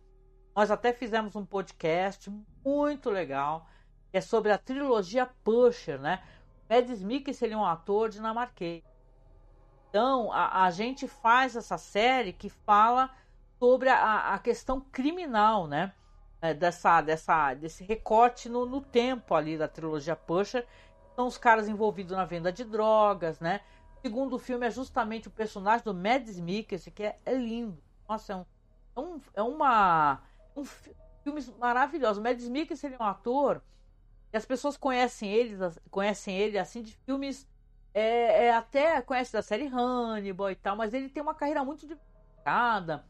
[0.56, 2.32] Nós até fizemos um podcast
[2.64, 3.68] muito legal,
[4.10, 6.22] que é sobre a trilogia Pusher, né?
[6.68, 8.87] Mads Mikkelsen é um ator dinamarquês.
[9.88, 13.10] Então, a, a gente faz essa série que fala
[13.58, 15.92] sobre a, a questão criminal, né?
[16.40, 20.66] É, dessa, dessa, desse recorte no, no tempo ali da trilogia Pusher.
[21.16, 23.60] São os caras envolvidos na venda de drogas, né?
[23.96, 27.82] O segundo filme é justamente o personagem do Mads Mikkelsen, que é, é lindo.
[28.08, 28.44] Nossa, é, um,
[28.94, 30.22] é, um, é uma...
[30.54, 30.64] Um
[31.24, 32.20] filme maravilhoso.
[32.20, 33.60] O Mads Mikkelsen é um ator
[34.32, 35.56] e as pessoas conhecem ele,
[35.90, 37.48] conhecem ele assim de filmes
[37.98, 41.80] é, é, até conhece da série Hannibal e tal, mas ele tem uma carreira muito
[41.80, 43.04] diversificada,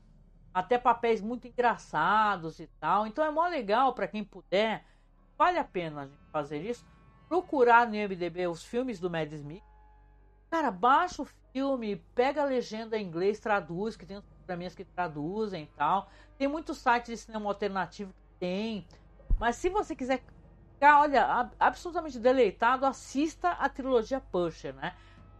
[0.52, 3.06] até papéis muito engraçados e tal.
[3.06, 4.84] Então é mó legal para quem puder,
[5.36, 6.86] vale a pena a gente fazer isso.
[7.28, 9.62] Procurar no IMDb os filmes do Mad Smith.
[10.50, 14.84] Cara, baixa o filme, pega a legenda em inglês, traduz, que tem os programinhas que
[14.84, 16.08] traduzem e tal.
[16.38, 18.86] Tem muitos sites de cinema alternativo que tem.
[19.38, 20.22] Mas se você quiser
[20.82, 24.94] olha, absolutamente deleitado, assista a trilogia Pusher, né?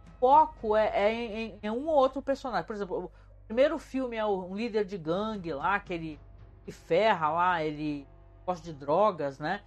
[0.07, 2.65] O foco é, é em, em, um ou outro personagem.
[2.65, 3.11] Por exemplo, o
[3.47, 6.19] primeiro filme é um líder de gangue lá, que ele
[6.65, 8.07] que ferra lá, ele
[8.45, 9.61] gosta de drogas, né?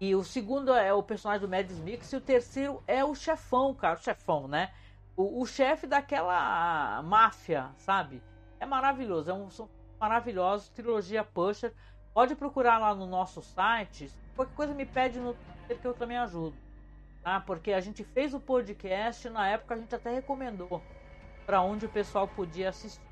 [0.00, 3.74] E o segundo é o personagem do Mads Mix e o terceiro é o chefão,
[3.74, 4.70] cara, o chefão, né?
[5.16, 8.22] O, o chefe daquela máfia, sabe?
[8.58, 11.72] É maravilhoso, é um são maravilhosos, trilogia Pusher.
[12.14, 14.08] Pode procurar lá no nosso site.
[14.36, 16.56] Qualquer coisa me pede no Twitter que eu também ajudo.
[17.22, 17.40] Tá?
[17.40, 20.80] Porque a gente fez o podcast, na época a gente até recomendou
[21.44, 23.02] para onde o pessoal podia assistir.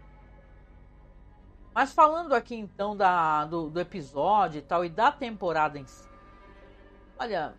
[1.74, 6.06] Mas falando aqui então da, do, do episódio e tal, e da temporada em si.
[7.18, 7.54] Olha,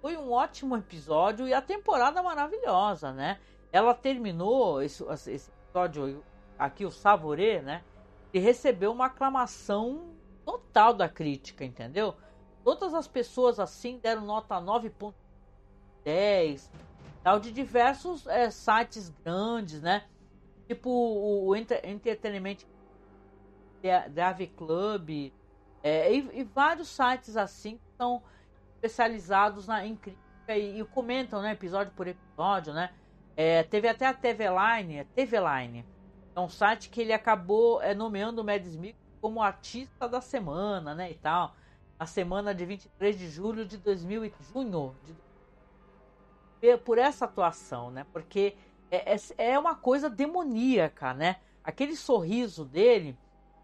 [0.00, 3.38] foi um ótimo episódio e a temporada maravilhosa, né?
[3.70, 6.24] Ela terminou esse, esse episódio
[6.58, 7.84] aqui, o Savorê, né?
[8.32, 10.17] E recebeu uma aclamação
[10.48, 12.14] total da crítica, entendeu?
[12.64, 16.70] Todas as pessoas assim deram nota 9.10,
[17.22, 20.06] tal, de diversos é, sites grandes, né?
[20.66, 22.56] Tipo o, o Entertainment
[24.10, 25.30] Dave Club
[25.82, 28.22] é, e, e, vários sites assim que são
[28.76, 31.52] especializados na, em crítica e, e comentam, né?
[31.52, 32.90] Episódio por episódio, né?
[33.36, 35.84] É, teve até a TV Line, TV Line.
[36.34, 40.94] É um site que ele acabou é, nomeando o Mads Mikkelsen como artista da semana,
[40.94, 41.54] né, e tal.
[41.98, 44.94] A semana de 23 de julho de 2000 junho
[46.60, 48.06] de, por essa atuação, né?
[48.12, 48.56] Porque
[48.90, 51.36] é, é, é uma coisa demoníaca, né?
[51.62, 53.16] Aquele sorriso dele,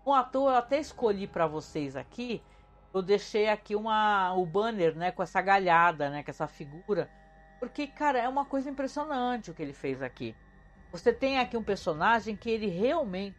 [0.04, 2.42] um ator eu até escolhi para vocês aqui.
[2.92, 7.10] Eu deixei aqui uma o banner, né, com essa galhada, né, com essa figura,
[7.58, 10.34] porque cara, é uma coisa impressionante o que ele fez aqui.
[10.92, 13.36] Você tem aqui um personagem que ele realmente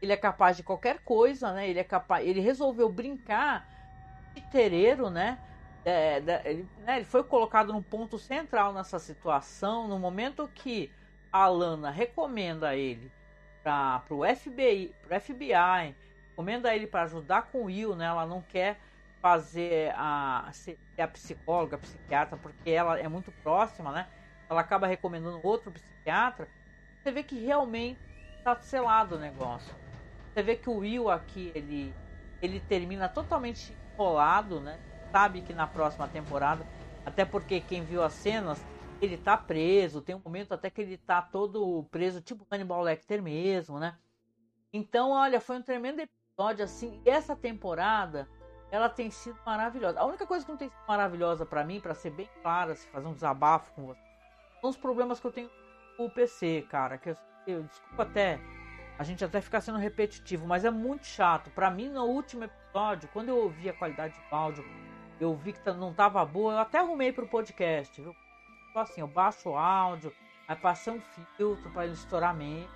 [0.00, 1.68] ele é capaz de qualquer coisa, né?
[1.68, 3.68] Ele é capaz, ele resolveu brincar
[4.34, 5.38] de tereiro, né?
[5.84, 6.96] É, ele, né?
[6.96, 10.92] ele, foi colocado num ponto central nessa situação, no momento que
[11.32, 13.10] a Lana recomenda ele
[13.62, 15.94] para o FBI, pro FBI,
[16.30, 18.06] recomenda ele para ajudar com o Will, né?
[18.06, 18.78] Ela não quer
[19.20, 24.06] fazer a ser a psicóloga, a psiquiatra, porque ela é muito próxima, né?
[24.48, 26.48] Ela acaba recomendando outro psiquiatra.
[26.98, 28.00] Você vê que realmente
[28.38, 29.74] está selado o negócio.
[30.32, 31.94] Você vê que o Will aqui, ele,
[32.40, 34.78] ele termina totalmente enrolado, né?
[35.10, 36.64] Sabe que na próxima temporada,
[37.04, 38.64] até porque quem viu as cenas,
[39.00, 43.20] ele tá preso, tem um momento até que ele tá todo preso, tipo Hannibal Lecter
[43.20, 43.98] mesmo, né?
[44.72, 48.28] Então, olha, foi um tremendo episódio, assim, e essa temporada,
[48.70, 49.98] ela tem sido maravilhosa.
[49.98, 52.86] A única coisa que não tem sido maravilhosa para mim, para ser bem clara, se
[52.88, 54.00] fazer um desabafo com você,
[54.60, 55.50] são os problemas que eu tenho
[55.96, 57.16] com o PC, cara, que eu,
[57.48, 58.38] eu desculpa até
[59.00, 61.48] a gente até fica sendo repetitivo, mas é muito chato.
[61.52, 64.62] Para mim, no último episódio, quando eu ouvi a qualidade do áudio,
[65.18, 68.14] eu vi que tá, não tava boa, eu até arrumei pro podcast, viu?
[68.68, 70.12] Então, assim, eu baixo o áudio,
[70.46, 71.00] aí passei um
[71.38, 72.68] filtro para ele estourar meio,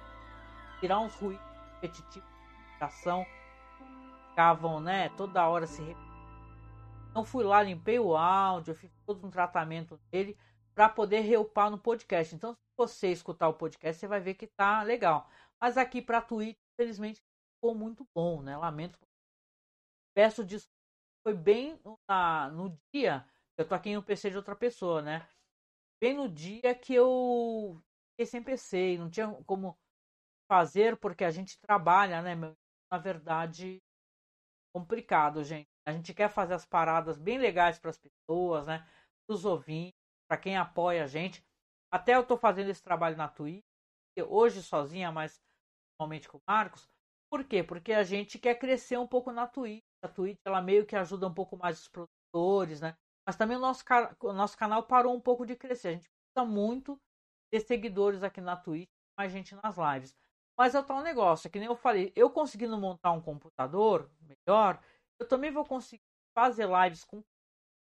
[0.81, 1.45] tirar uns ruídos
[1.83, 2.31] repetitivos
[2.81, 3.27] de
[4.31, 6.14] ficavam, né, toda hora se repetindo.
[7.11, 10.35] Então fui lá, limpei o áudio, fiz todo um tratamento dele
[10.75, 12.35] para poder reupar no podcast.
[12.35, 15.29] Então, se você escutar o podcast, você vai ver que tá legal.
[15.64, 17.22] Mas aqui para Twitch, infelizmente,
[17.56, 18.54] ficou muito bom, né?
[18.54, 18.98] Lamento.
[20.14, 20.76] Peço desculpa.
[21.26, 23.26] Foi bem na, no dia.
[23.56, 25.26] Eu tô aqui no PC de outra pessoa, né?
[26.02, 29.74] Bem no dia que eu fiquei sem PC e não tinha como
[30.52, 32.34] fazer porque a gente trabalha, né?
[32.92, 33.82] Na verdade,
[34.76, 35.70] complicado, gente.
[35.88, 38.86] A gente quer fazer as paradas bem legais para as pessoas, né?
[39.26, 39.98] Para os ouvintes,
[40.28, 41.42] para quem apoia a gente.
[41.90, 43.64] Até eu tô fazendo esse trabalho na Twitch,
[44.28, 45.42] hoje sozinha, mas
[45.99, 46.88] normalmente com o Marcos.
[47.30, 47.62] Por quê?
[47.62, 49.82] Porque a gente quer crescer um pouco na Twitch.
[50.03, 52.97] A Twitch ela meio que ajuda um pouco mais os produtores, né?
[53.26, 53.84] Mas também o nosso,
[54.20, 55.88] o nosso canal parou um pouco de crescer.
[55.88, 57.01] A gente precisa muito
[57.51, 60.14] ter seguidores aqui na Twitch, mais gente nas lives.
[60.59, 64.09] Mas é o tal negócio, é que nem eu falei, eu conseguindo montar um computador
[64.20, 64.80] melhor,
[65.18, 67.22] eu também vou conseguir fazer lives com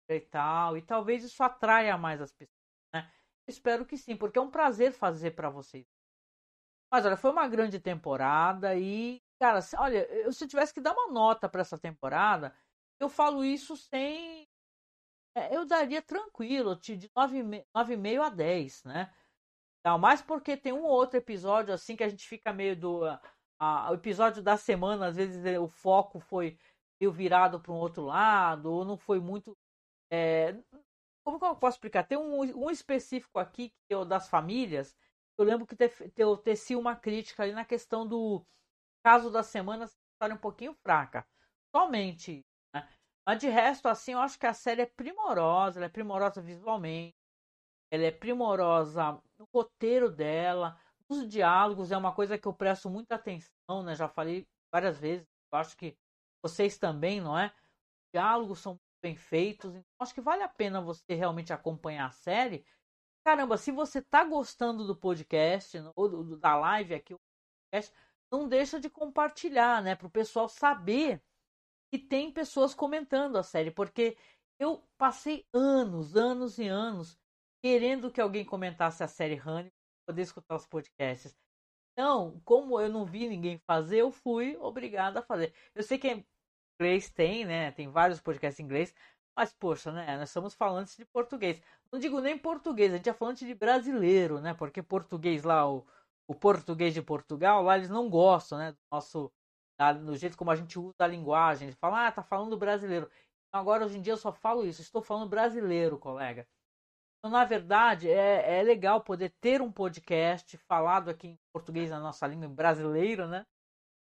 [0.08, 2.56] e tal, e talvez isso atraia mais as pessoas,
[2.92, 3.12] né?
[3.48, 5.86] Espero que sim, porque é um prazer fazer para vocês.
[6.90, 10.92] Mas olha, foi uma grande temporada e, cara, olha, eu, se eu tivesse que dar
[10.92, 12.54] uma nota para essa temporada,
[12.98, 14.48] eu falo isso sem.
[15.36, 19.14] É, eu daria tranquilo, de 9,5 a 10, né?
[19.84, 23.02] Não, mais porque tem um ou outro episódio assim que a gente fica meio do.
[23.58, 26.58] A, o episódio da semana, às vezes o foco foi
[27.00, 29.56] meio virado para um outro lado, ou não foi muito.
[30.12, 30.54] É,
[31.24, 32.04] como que eu posso explicar?
[32.04, 34.96] Tem um, um específico aqui que é o das famílias,
[35.40, 35.76] eu lembro que
[36.16, 38.44] eu teci uma crítica ali na questão do
[39.04, 41.26] caso da semana história um pouquinho fraca.
[41.74, 42.44] Somente.
[42.74, 42.88] Né?
[43.26, 47.14] Mas de resto, assim, eu acho que a série é primorosa, ela é primorosa visualmente,
[47.90, 50.78] ela é primorosa no roteiro dela,
[51.08, 53.94] nos diálogos, é uma coisa que eu presto muita atenção, né?
[53.94, 55.96] Já falei várias vezes, eu acho que
[56.42, 57.46] vocês também, não é?
[57.46, 62.12] Os diálogos são bem feitos, então acho que vale a pena você realmente acompanhar a
[62.12, 62.64] série.
[63.24, 67.14] Caramba, se você tá gostando do podcast, ou da live aqui,
[68.32, 69.94] não deixa de compartilhar, né?
[69.94, 71.22] Para o pessoal saber
[71.92, 74.16] que tem pessoas comentando a série, porque
[74.58, 77.18] eu passei anos, anos e anos
[77.62, 79.70] querendo que alguém comentasse a série para
[80.08, 81.36] poder escutar os podcasts.
[81.92, 85.52] Então, como eu não vi ninguém fazer, eu fui obrigado a fazer.
[85.74, 86.24] Eu sei que em
[86.80, 87.72] inglês tem, né?
[87.72, 88.94] Tem vários podcasts em inglês,
[89.40, 90.18] mas poxa, né?
[90.18, 91.62] Nós estamos falando de português.
[91.90, 94.52] Não digo nem português, a gente é falando de brasileiro, né?
[94.52, 95.86] Porque português lá, o,
[96.28, 98.72] o português de Portugal, lá eles não gostam, né?
[98.72, 99.32] Do nosso
[100.04, 101.68] do jeito como a gente usa a linguagem.
[101.68, 103.10] Eles falam, ah, tá falando brasileiro.
[103.48, 104.82] Então, agora, hoje em dia, eu só falo isso.
[104.82, 106.46] Estou falando brasileiro, colega.
[107.18, 111.98] Então, na verdade, é, é legal poder ter um podcast falado aqui em português, na
[111.98, 113.46] nossa língua brasileira, né?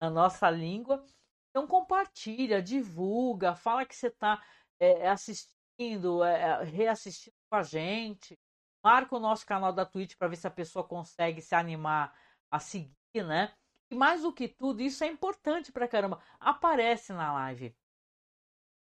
[0.00, 1.04] Na nossa língua.
[1.50, 4.42] Então, compartilha, divulga, fala que você está
[4.80, 8.38] é, é, assistindo, é, é, reassistindo com a gente.
[8.84, 12.16] Marca o nosso canal da Twitch para ver se a pessoa consegue se animar
[12.50, 13.54] a seguir, né?
[13.90, 16.20] E mais do que tudo, isso é importante pra caramba.
[16.40, 17.76] Aparece na live.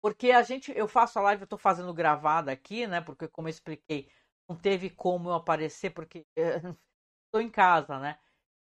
[0.01, 3.01] Porque a gente, eu faço a live, eu tô fazendo gravada aqui, né?
[3.01, 4.11] Porque como eu expliquei,
[4.49, 6.25] não teve como eu aparecer porque
[7.27, 8.19] estou em casa, né?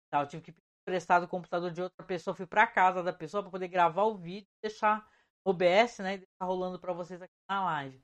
[0.07, 3.41] Então, eu tive que emprestar o computador de outra pessoa, fui para casa da pessoa
[3.41, 7.64] para poder gravar o vídeo, deixar o OBS, né, deixar rolando para vocês aqui na
[7.66, 8.02] live.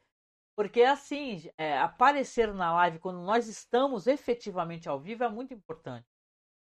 [0.58, 6.06] Porque assim, é, aparecer na live quando nós estamos efetivamente ao vivo é muito importante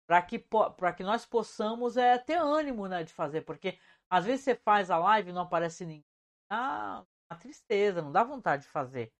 [0.07, 3.79] para que, para que nós possamos é, ter ânimo né, de fazer, porque
[4.11, 6.05] às vezes você faz a live e não aparece ninguém.
[6.51, 9.11] Ah, uma tristeza, não dá vontade de fazer.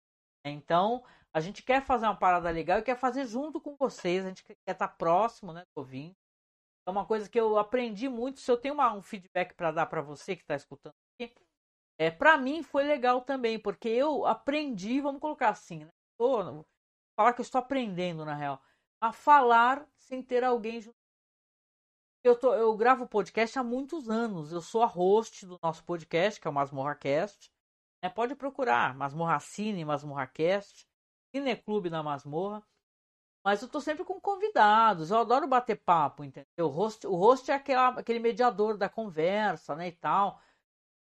[0.44, 4.28] Então, a gente quer fazer uma parada legal e quer fazer junto com vocês, a
[4.28, 6.16] gente quer estar próximo, né, do ouvinte.
[6.86, 9.86] É uma coisa que eu aprendi muito, se eu tenho uma, um feedback para dar
[9.86, 10.94] para você que está escutando
[11.98, 15.90] é, para mim foi legal também, porque eu aprendi, vamos colocar assim, né?
[16.18, 16.64] Tô,
[17.16, 18.62] falar que eu estou aprendendo na real
[19.00, 20.96] a falar sem ter alguém junto.
[22.22, 24.52] Eu, tô, eu gravo podcast há muitos anos.
[24.52, 27.50] Eu sou a host do nosso podcast, que é o MasmorraCast.
[28.02, 30.86] É, pode procurar Masmorra Cine, MasmorraCast,
[31.34, 32.62] Cineclube da Masmorra.
[33.42, 35.10] Mas eu tô sempre com convidados.
[35.10, 36.66] Eu adoro bater papo, entendeu?
[36.66, 40.38] O host, o host é aquela, aquele mediador da conversa, né, e tal.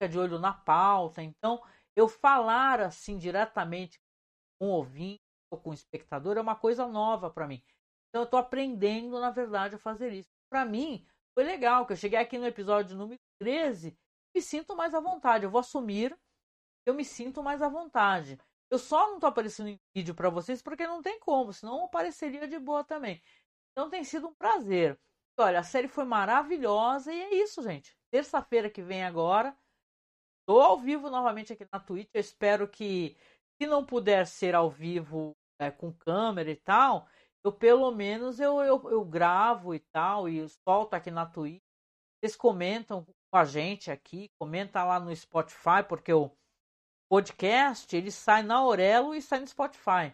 [0.09, 1.23] De olho na pauta.
[1.23, 1.63] Então,
[1.97, 3.99] eu falar assim diretamente
[4.59, 5.21] com o ouvinte
[5.53, 7.63] ou com o espectador é uma coisa nova para mim.
[8.09, 10.29] Então eu estou aprendendo, na verdade, a fazer isso.
[10.51, 13.97] Para mim, foi legal que eu cheguei aqui no episódio número 13
[14.35, 15.45] me sinto mais à vontade.
[15.45, 16.17] Eu vou assumir
[16.87, 18.39] eu me sinto mais à vontade.
[18.71, 22.49] Eu só não estou aparecendo em vídeo para vocês porque não tem como, senão apareceria
[22.49, 23.23] de boa também.
[23.73, 24.99] Então tem sido um prazer.
[25.39, 27.97] Olha, a série foi maravilhosa e é isso, gente.
[28.11, 29.57] Terça-feira que vem agora,
[30.51, 32.09] estou ao vivo novamente aqui na Twitch.
[32.13, 33.17] Eu espero que,
[33.57, 35.31] se não puder ser ao vivo
[35.61, 37.07] é, com câmera e tal,
[37.45, 41.63] eu pelo menos eu, eu, eu gravo e tal, e solto aqui na Twitch.
[42.19, 46.33] Vocês comentam com a gente aqui, comenta lá no Spotify, porque o
[47.09, 50.13] podcast ele sai na Aurelo e sai no Spotify.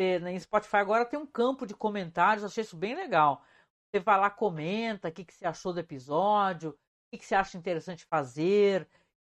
[0.00, 3.44] Você, né, em Spotify agora tem um campo de comentários, achei isso bem legal.
[3.92, 6.74] Você vai lá, comenta o que, que você achou do episódio, o
[7.12, 8.88] que, que você acha interessante fazer,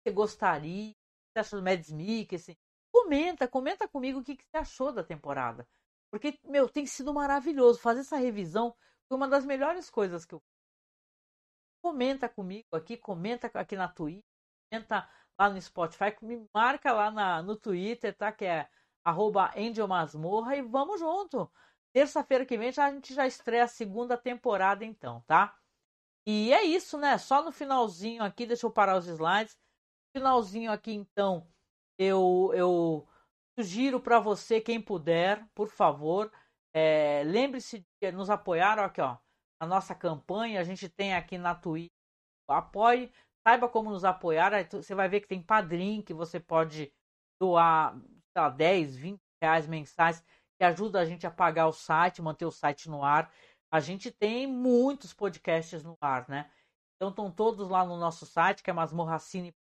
[0.08, 2.56] você gostaria, o que você acha do Mads Mikkelsen.
[2.92, 5.68] Comenta, comenta comigo o que, que você achou da temporada.
[6.10, 7.78] Porque, meu, tem sido maravilhoso.
[7.80, 8.74] Fazer essa revisão
[9.08, 10.42] foi uma das melhores coisas que eu.
[11.82, 14.24] Comenta comigo aqui, comenta aqui na Twitch,
[14.68, 18.32] comenta lá no Spotify, me marca lá na, no Twitter, tá?
[18.32, 18.68] Que é
[19.04, 19.52] arroba
[19.88, 21.50] Masmorra e vamos junto.
[21.92, 25.56] Terça-feira que vem a gente já estreia a segunda temporada, então, tá?
[26.26, 27.16] E é isso, né?
[27.16, 29.56] Só no finalzinho aqui, deixa eu parar os slides.
[30.16, 31.46] Finalzinho aqui, então,
[31.98, 33.08] eu, eu
[33.58, 36.30] Sugiro para você, quem puder, por favor,
[36.72, 39.16] é, lembre-se de nos apoiar aqui, ó,
[39.60, 40.60] na nossa campanha.
[40.60, 41.90] A gente tem aqui na Twitch,
[42.48, 43.10] apoie,
[43.44, 44.52] saiba como nos apoiar.
[44.70, 46.92] Você vai ver que tem padrinho que você pode
[47.42, 50.24] doar sei lá, 10, 20 reais mensais,
[50.56, 53.28] que ajuda a gente a pagar o site, manter o site no ar.
[53.72, 56.48] A gente tem muitos podcasts no ar, né?
[56.94, 59.57] Então estão todos lá no nosso site, que é masmorracine.com.br.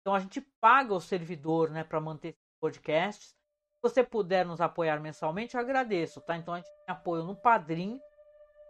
[0.00, 3.28] Então a gente paga o servidor, né, para manter esses podcasts.
[3.28, 6.36] Se você puder nos apoiar mensalmente, eu agradeço, tá?
[6.36, 8.00] Então a gente tem apoio no Padrim,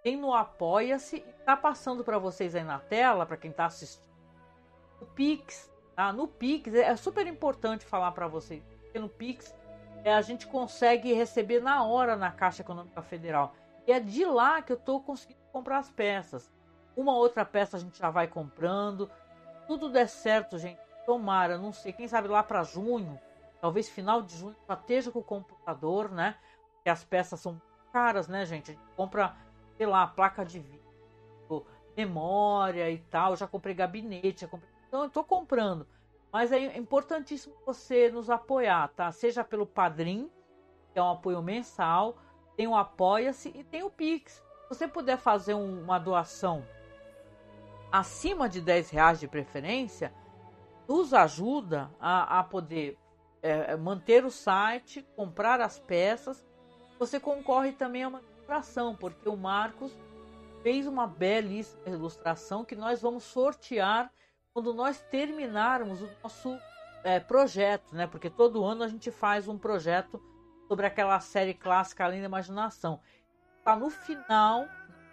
[0.03, 4.11] tem no Apoia-se, tá passando para vocês aí na tela, para quem está assistindo,
[5.01, 6.13] o Pix, tá?
[6.13, 9.55] No Pix é super importante falar para vocês, porque no Pix
[10.05, 13.55] é, a gente consegue receber na hora na Caixa Econômica Federal.
[13.87, 16.51] E é de lá que eu estou conseguindo comprar as peças.
[16.97, 19.11] Uma outra peça a gente já vai comprando.
[19.67, 20.81] Tudo der certo, gente.
[21.07, 23.19] Tomara, não sei, quem sabe lá para junho,
[23.61, 26.37] talvez final de junho, já esteja com o computador, né?
[26.85, 27.61] Que as peças são
[27.93, 28.71] caras, né, gente?
[28.71, 29.37] A gente compra,
[29.77, 30.83] sei lá, placa de vídeo,
[31.97, 33.37] memória e tal.
[33.37, 34.71] Já comprei gabinete, já comprei...
[34.87, 35.87] então eu tô comprando.
[36.33, 39.13] Mas é importantíssimo você nos apoiar, tá?
[39.13, 40.31] Seja pelo Padrim,
[40.93, 42.17] que é um apoio mensal,
[42.57, 44.35] tem o Apoia-se e tem o Pix.
[44.35, 46.65] Se você puder fazer um, uma doação
[47.93, 50.13] acima de 10 reais de preferência,
[50.89, 52.99] nos ajuda a, a poder
[53.43, 56.45] é, manter o site, comprar as peças.
[56.99, 59.93] Você concorre também a uma ilustração, porque o Marcos
[60.63, 64.11] fez uma belíssima ilustração que nós vamos sortear
[64.55, 66.59] quando nós terminarmos o nosso
[67.03, 68.07] é, projeto, né?
[68.07, 70.23] Porque todo ano a gente faz um projeto
[70.69, 73.01] sobre aquela série clássica Além da Imaginação.
[73.65, 74.67] Tá no final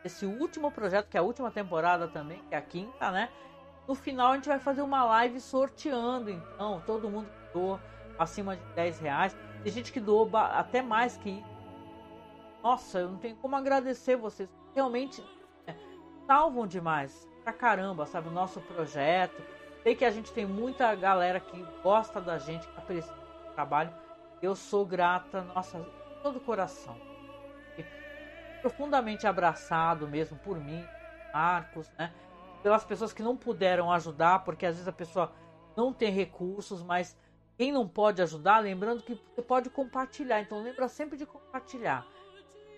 [0.03, 3.29] desse último projeto, que é a última temporada também, que é a quinta, né?
[3.87, 7.81] No final a gente vai fazer uma live sorteando, então, todo mundo que doa
[8.17, 9.35] acima de 10 reais.
[9.63, 11.43] Tem gente que doou até mais que
[12.61, 14.49] Nossa, eu não tenho como agradecer vocês.
[14.75, 15.23] Realmente
[15.65, 15.73] é,
[16.27, 18.27] salvam demais pra caramba, sabe?
[18.27, 19.41] O nosso projeto.
[19.81, 23.13] Sei que a gente tem muita galera que gosta da gente, que aprecia
[23.49, 23.91] o trabalho.
[24.41, 25.79] Eu sou grata, nossa,
[26.21, 27.08] todo o coração.
[28.61, 30.85] Profundamente abraçado mesmo por mim,
[31.33, 32.13] Marcos, né?
[32.61, 35.31] Pelas pessoas que não puderam ajudar, porque às vezes a pessoa
[35.75, 37.17] não tem recursos, mas
[37.57, 40.41] quem não pode ajudar, lembrando que você pode compartilhar.
[40.41, 42.05] Então lembra sempre de compartilhar.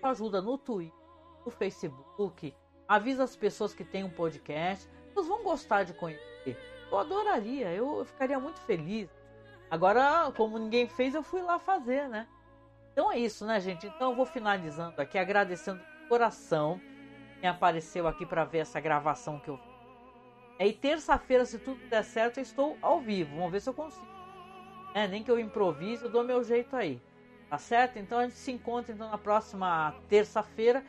[0.03, 0.97] Ajuda no Twitter,
[1.45, 2.55] no Facebook,
[2.87, 6.57] avisa as pessoas que tem um podcast, elas vão gostar de conhecer.
[6.91, 9.09] Eu adoraria, eu ficaria muito feliz.
[9.69, 12.27] Agora, como ninguém fez, eu fui lá fazer, né?
[12.91, 13.87] Então é isso, né, gente?
[13.87, 16.79] Então eu vou finalizando aqui, agradecendo de coração
[17.39, 19.71] quem apareceu aqui para ver essa gravação que eu fiz.
[20.59, 23.35] É, e terça-feira, se tudo der certo, eu estou ao vivo.
[23.35, 24.05] Vamos ver se eu consigo.
[24.93, 27.01] É, nem que eu improvise, eu dou meu jeito aí.
[27.49, 27.97] Tá certo?
[27.97, 30.83] Então a gente se encontra então na próxima terça-feira.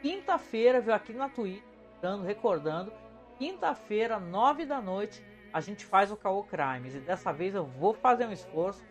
[0.00, 1.62] Quinta-feira, viu aqui na Twitch,
[2.00, 2.92] dando, recordando.
[3.36, 6.94] Quinta-feira, nove da noite, a gente faz o Caô Crimes.
[6.94, 8.82] E dessa vez eu vou fazer um esforço,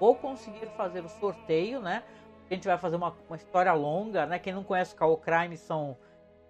[0.00, 2.02] vou conseguir fazer o sorteio, né?
[2.50, 4.38] A gente vai fazer uma, uma história longa, né?
[4.38, 5.96] Quem não conhece o Caô Crimes são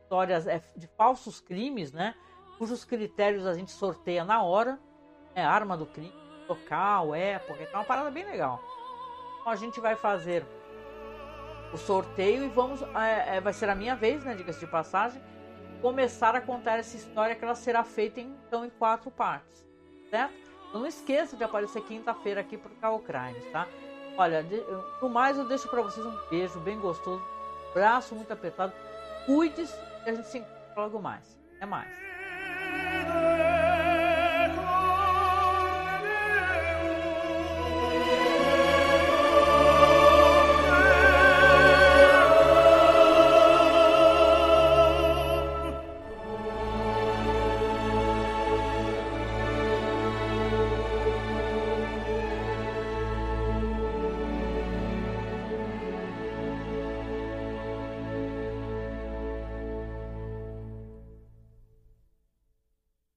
[0.03, 2.15] histórias é, de falsos crimes, né?
[2.57, 4.79] Cujos critérios a gente sorteia na hora,
[5.35, 6.13] é arma do crime,
[6.49, 8.63] local, época, é uma parada bem legal.
[9.41, 10.47] Então a gente vai fazer
[11.73, 12.83] o sorteio e vamos.
[12.83, 14.35] É, é, vai ser a minha vez, né?
[14.35, 15.21] Diga-se de passagem.
[15.83, 19.67] Começar a contar essa história que ela será feita então em quatro partes.
[20.09, 20.50] Certo?
[20.73, 23.67] Não esqueça de aparecer quinta-feira aqui pro Cal Crimes, tá?
[24.17, 24.45] Olha,
[25.01, 27.23] no mais eu deixo para vocês um beijo bem gostoso,
[27.75, 28.73] braço muito apertado.
[29.27, 29.75] Cuide-se
[30.07, 31.39] e a gente se encontra logo mais.
[31.57, 32.10] Até mais.